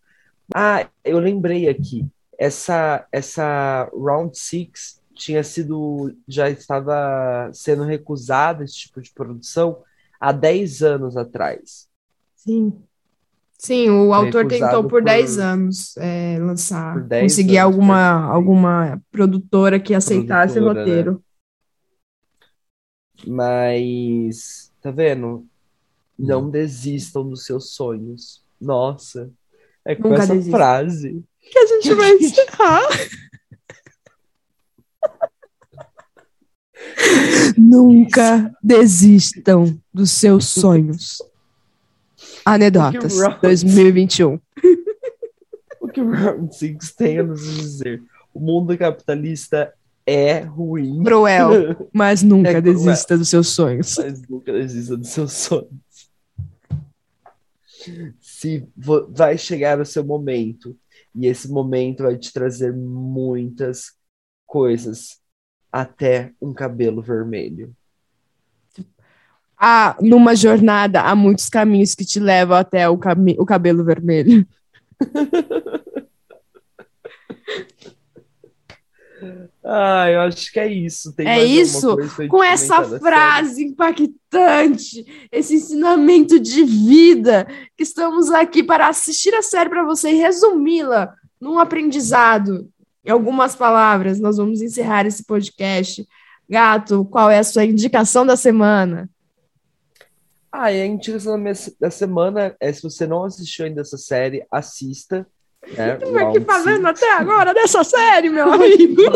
[0.55, 2.03] Ah, eu lembrei aqui.
[2.39, 9.83] Essa, essa Round Six tinha sido, já estava sendo recusado esse tipo de produção
[10.19, 11.87] há 10 anos atrás.
[12.35, 12.73] Sim.
[13.57, 19.01] Sim, o autor tentou por, por 10 anos é, lançar, 10 conseguir anos, alguma, alguma
[19.11, 20.79] produtora que aceitasse produtora, o né?
[20.79, 21.11] roteiro.
[21.13, 21.19] Né?
[23.25, 25.43] Mas, tá vendo?
[26.17, 26.49] Não hum.
[26.51, 28.43] desistam dos seus sonhos.
[28.61, 29.31] Nossa,
[29.83, 30.55] é com Nunca essa desista.
[30.55, 32.83] frase que a gente vai encerrar.
[37.57, 41.21] Nunca desistam dos seus sonhos.
[42.45, 44.39] Anedotas 2021.
[45.81, 48.01] O que o Round Six tem a nos dizer?
[48.33, 49.73] O mundo capitalista
[50.05, 51.03] é ruim.
[51.03, 53.95] Cruel, mas nunca é desista dos seus sonhos.
[53.97, 55.67] Mas nunca desista dos seus sonhos.
[58.19, 58.67] Se
[59.09, 60.75] vai chegar o seu momento,
[61.15, 63.93] e esse momento vai te trazer muitas
[64.45, 65.19] coisas
[65.81, 67.71] até um cabelo vermelho.
[69.59, 74.47] Ah, numa jornada há muitos caminhos que te levam até o, cami o cabelo vermelho.
[79.63, 81.13] ah, eu acho que é isso.
[81.13, 81.95] Tem é isso.
[82.27, 83.69] Com essa frase série.
[83.69, 90.17] impactante, esse ensinamento de vida, que estamos aqui para assistir a série para você e
[90.17, 92.67] resumi-la num aprendizado
[93.07, 96.05] em algumas palavras, nós vamos encerrar esse podcast.
[96.49, 99.09] Gato, qual é a sua indicação da semana?
[100.51, 101.41] Ah, a indicação
[101.79, 105.25] da semana é se você não assistiu ainda essa série, assista.
[105.65, 109.01] Né, Estou aqui falando até agora dessa série, meu amigo.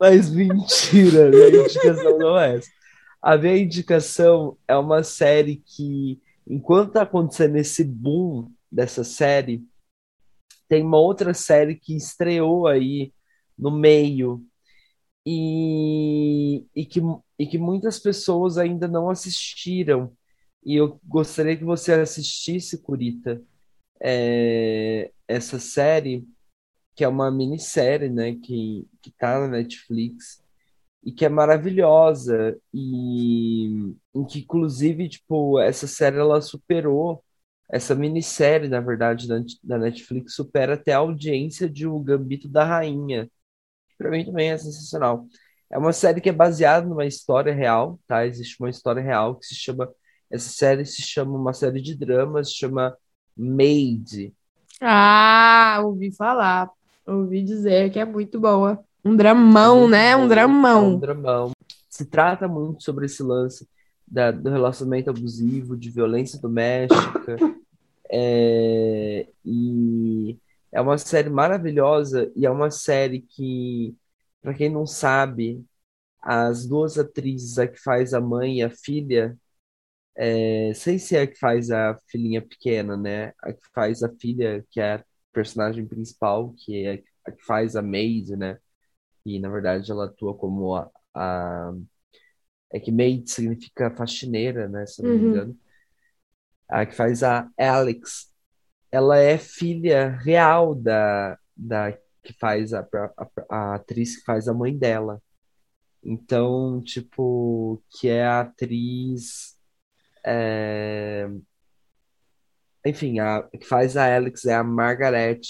[0.00, 2.70] Mas mentira, a minha indicação não é essa.
[3.20, 6.18] A minha indicação é uma série que,
[6.48, 9.62] enquanto tá acontecendo esse boom dessa série,
[10.72, 13.12] tem uma outra série que estreou aí
[13.58, 14.42] no meio
[15.26, 16.98] e, e, que,
[17.38, 20.16] e que muitas pessoas ainda não assistiram.
[20.64, 23.42] E eu gostaria que você assistisse, Curita,
[24.02, 26.26] é, essa série,
[26.96, 30.42] que é uma minissérie, né, que, que tá na Netflix,
[31.04, 37.22] e que é maravilhosa, e em que, inclusive, tipo, essa série, ela superou
[37.72, 39.26] essa minissérie, na verdade,
[39.64, 43.30] da, Netflix supera até a audiência de O Gambito da Rainha.
[43.96, 45.26] Para mim também é sensacional.
[45.70, 48.26] É uma série que é baseada numa história real, tá?
[48.26, 49.88] Existe uma história real que se chama.
[50.30, 52.94] Essa série se chama uma série de dramas, se chama
[53.34, 54.34] Made.
[54.78, 56.68] Ah, ouvi falar.
[57.06, 58.84] Ouvi dizer que é muito boa.
[59.02, 60.16] Um dramão, é né?
[60.16, 60.84] Um dramão.
[60.84, 61.52] É um dramão.
[61.88, 63.66] Se trata muito sobre esse lance
[64.06, 67.36] da, do relacionamento abusivo, de violência doméstica.
[68.12, 70.38] é, e
[70.72, 73.96] é uma série maravilhosa e é uma série que,
[74.42, 75.64] para quem não sabe,
[76.20, 79.38] as duas atrizes, a que faz a mãe e a filha,
[80.16, 83.32] é, sei se é a que faz a filhinha pequena, né?
[83.40, 87.76] A que faz a filha, que é a personagem principal, que é a que faz
[87.76, 88.58] a Maisie, né?
[89.26, 91.72] E na verdade ela atua como a, a
[92.72, 94.86] é que maid significa faxineira, né?
[94.86, 95.56] Se não me uhum.
[96.72, 98.32] A que faz a Alex,
[98.90, 101.92] ela é filha real da, da
[102.22, 102.80] que faz a,
[103.16, 105.20] a, a atriz que faz a mãe dela.
[106.04, 109.56] Então, tipo, que é a atriz.
[110.24, 111.28] É...
[112.84, 115.40] Enfim, a que faz a Alex é a Margaret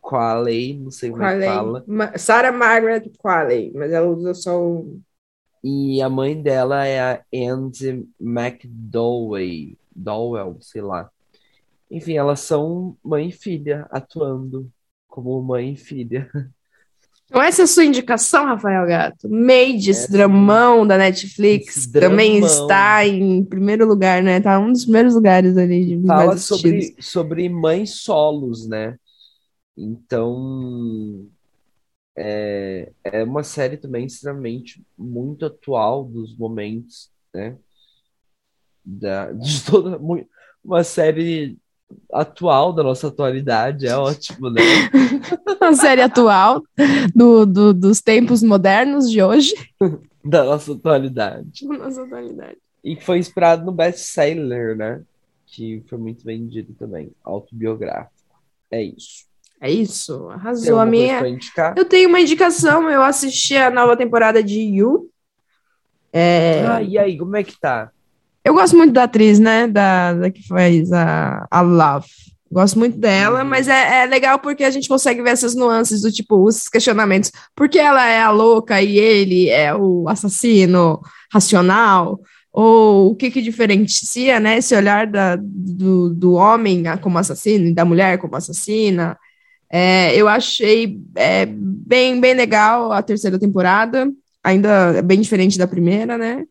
[0.00, 1.84] Qualley, não sei como é que fala.
[1.86, 5.00] Ma Sarah Margaret Qualley, mas ela usa só o.
[5.62, 11.10] E a mãe dela é a Andy McDowell, Dowell, sei lá.
[11.90, 14.70] Enfim, elas são mãe e filha, atuando
[15.08, 16.28] como mãe e filha.
[17.28, 19.28] Então, essa é a sua indicação, Rafael Gato.
[19.28, 24.40] Made, esse dramão da Netflix, também está em primeiro lugar, né?
[24.40, 28.96] Tá um dos primeiros lugares ali de Fala sobre, sobre mães solos, né?
[29.76, 31.26] Então,
[32.16, 37.56] é, é uma série também extremamente muito atual dos momentos, né?
[38.88, 40.00] Da, de toda,
[40.64, 41.58] uma série
[42.12, 44.62] atual da nossa atualidade, é ótimo, né?
[45.60, 46.62] Uma série atual
[47.14, 49.54] do, do, dos tempos modernos de hoje.
[50.28, 51.64] Da nossa atualidade.
[51.68, 52.56] Da nossa atualidade.
[52.82, 55.00] E que foi inspirado no best-seller, né?
[55.46, 58.10] Que foi muito vendido também, autobiográfico.
[58.68, 59.24] É isso.
[59.60, 61.20] É isso, arrasou a minha.
[61.76, 65.08] Eu tenho uma indicação, eu assisti a nova temporada de You.
[66.12, 66.66] É...
[66.66, 67.92] Ah, e aí, como é que tá?
[68.46, 69.66] Eu gosto muito da atriz, né?
[69.66, 72.06] Da, da que faz a, a Love.
[72.48, 73.48] Gosto muito dela, uhum.
[73.48, 77.32] mas é, é, legal porque a gente consegue ver essas nuances do tipo, os questionamentos.
[77.56, 81.00] Por que ela é a louca e ele é o assassino
[81.32, 82.20] racional?
[82.52, 84.58] Ou o que que diferencia, né?
[84.58, 89.18] Esse olhar da, do, do homem como assassino e da mulher como assassina.
[89.68, 94.08] É, eu achei é, bem, bem legal a terceira temporada.
[94.44, 96.44] Ainda é bem diferente da primeira, né?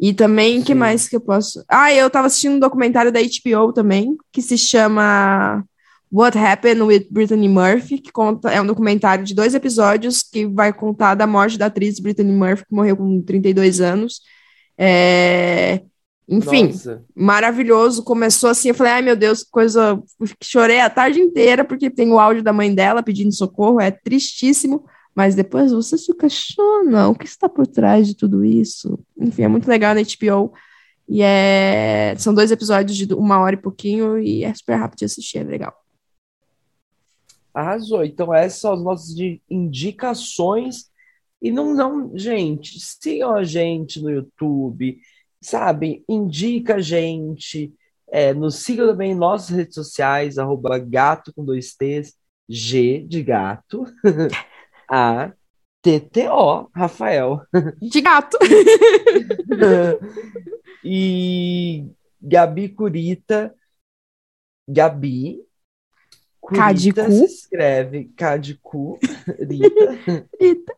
[0.00, 1.64] E também, o que mais que eu posso.
[1.68, 5.64] Ah, eu tava assistindo um documentário da HBO também, que se chama
[6.10, 10.72] What Happened with Brittany Murphy, que conta, é um documentário de dois episódios que vai
[10.72, 14.20] contar da morte da atriz Brittany Murphy, que morreu com 32 anos.
[14.78, 15.82] É...
[16.28, 17.02] Enfim, Nossa.
[17.16, 18.04] maravilhoso.
[18.04, 20.00] Começou assim, eu falei, ai meu Deus, coisa.
[20.42, 24.84] Chorei a tarde inteira, porque tem o áudio da mãe dela pedindo socorro, é tristíssimo.
[25.18, 29.00] Mas depois você se questiona o que está por trás de tudo isso.
[29.20, 30.52] Enfim, é muito legal na HBO.
[31.08, 32.14] E é...
[32.16, 35.42] são dois episódios de uma hora e pouquinho e é super rápido de assistir, é
[35.42, 35.74] legal.
[37.52, 38.04] Arrasou.
[38.04, 39.16] Então, essas são as nossas
[39.50, 40.84] indicações.
[41.42, 45.00] E não, não, gente, sigam a gente no YouTube,
[45.40, 46.04] sabe?
[46.08, 47.74] Indica a gente.
[48.08, 52.14] É, nos sigam também em nossas redes sociais, arroba gato com dois T's,
[52.48, 53.84] G de gato.
[54.90, 55.32] A
[55.82, 57.42] TTO, Rafael.
[57.80, 58.36] De gato.
[60.84, 61.86] e
[62.20, 63.54] Gabi Curita,
[64.68, 65.40] Gabi.
[66.40, 68.98] Curita se escreve Cadicu,
[69.38, 70.26] Rita.
[70.40, 70.74] Rita.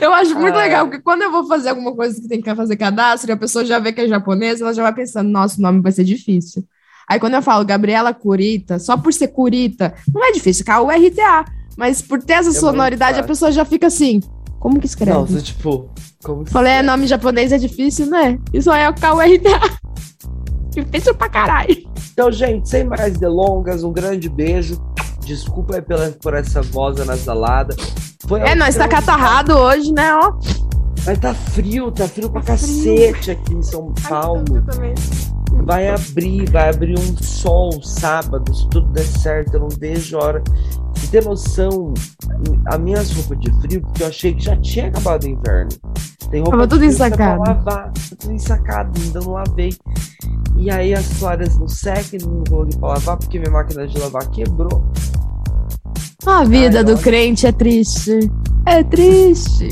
[0.00, 2.76] Eu acho muito legal, porque quando eu vou fazer alguma coisa que tem que fazer
[2.76, 5.62] cadastro, e a pessoa já vê que é japonesa, ela já vai pensando, nossa, o
[5.62, 6.64] nome vai ser difícil.
[7.08, 11.44] Aí quando eu falo Gabriela Curita, só por ser Curita, não é difícil, K-U-R-T-A.
[11.76, 14.20] Mas por ter essa é sonoridade, a pessoa já fica assim.
[14.58, 15.18] Como que escreve?
[15.18, 15.90] Nossa, tipo.
[16.22, 18.38] Como Falei, é nome japonês é difícil, né?
[18.52, 19.84] Isso aí é o K-U-R-T-A.
[20.70, 21.76] Difícil pra caralho.
[22.12, 24.82] Então, gente, sem mais delongas, um grande beijo.
[25.24, 27.76] Desculpa aí pela, por essa voz anasalada.
[28.26, 30.14] Foi é, nós tá catarrado hoje, né?
[30.14, 30.32] Ó.
[31.06, 33.32] Mas tá frio, tá frio pra tá cacete frio.
[33.32, 34.44] aqui em São Paulo.
[34.54, 34.94] Ai, também.
[35.62, 40.24] Vai abrir, vai abrir um sol sábado, se tudo der certo, eu não vejo a
[40.24, 40.44] hora.
[41.02, 41.94] E ter noção,
[42.66, 45.70] as minhas roupas de frio, porque eu achei que já tinha acabado o inverno.
[46.30, 47.40] Tem roupa Tava tudo ensacado.
[47.46, 49.72] lavar, tá tudo ensacado, ainda não lavei.
[50.56, 54.28] E aí as toalhas não secam, não coloquei pra lavar, porque minha máquina de lavar
[54.30, 54.84] quebrou.
[56.26, 57.02] A vida Ai, do olha.
[57.02, 58.30] crente é triste.
[58.66, 59.68] É triste.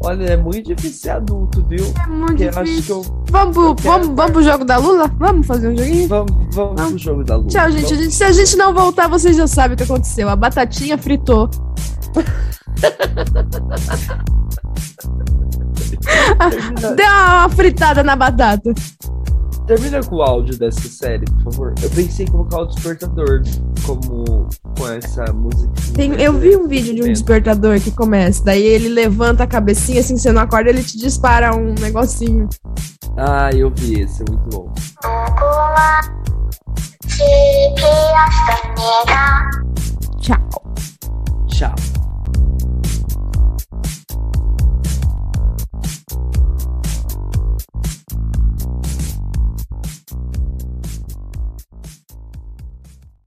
[0.00, 1.84] Olha, é muito difícil ser adulto, viu?
[2.02, 2.96] É muito Porque difícil.
[2.96, 5.10] Eu, vamos, pro, vamos, vamos pro jogo da Lula?
[5.18, 6.08] Vamos fazer um joguinho?
[6.08, 6.90] Vamos, vamos, vamos.
[6.90, 7.48] pro jogo da Lula.
[7.48, 7.94] Tchau, gente.
[7.94, 8.14] gente.
[8.14, 10.28] Se a gente não voltar, vocês já sabem o que aconteceu.
[10.28, 11.48] A batatinha fritou.
[16.96, 18.72] Deu uma fritada na batata.
[19.66, 21.74] Termina com o áudio dessa série, por favor.
[21.82, 23.42] Eu pensei em colocar o despertador
[23.84, 24.48] como
[24.78, 25.72] com essa música.
[25.94, 30.00] Tem, eu vi um vídeo de um despertador que começa, daí ele levanta a cabecinha,
[30.00, 32.48] assim, você não acorda, ele te dispara um negocinho.
[33.16, 34.72] Ah, eu vi esse, é muito bom.
[41.48, 41.74] Tchau.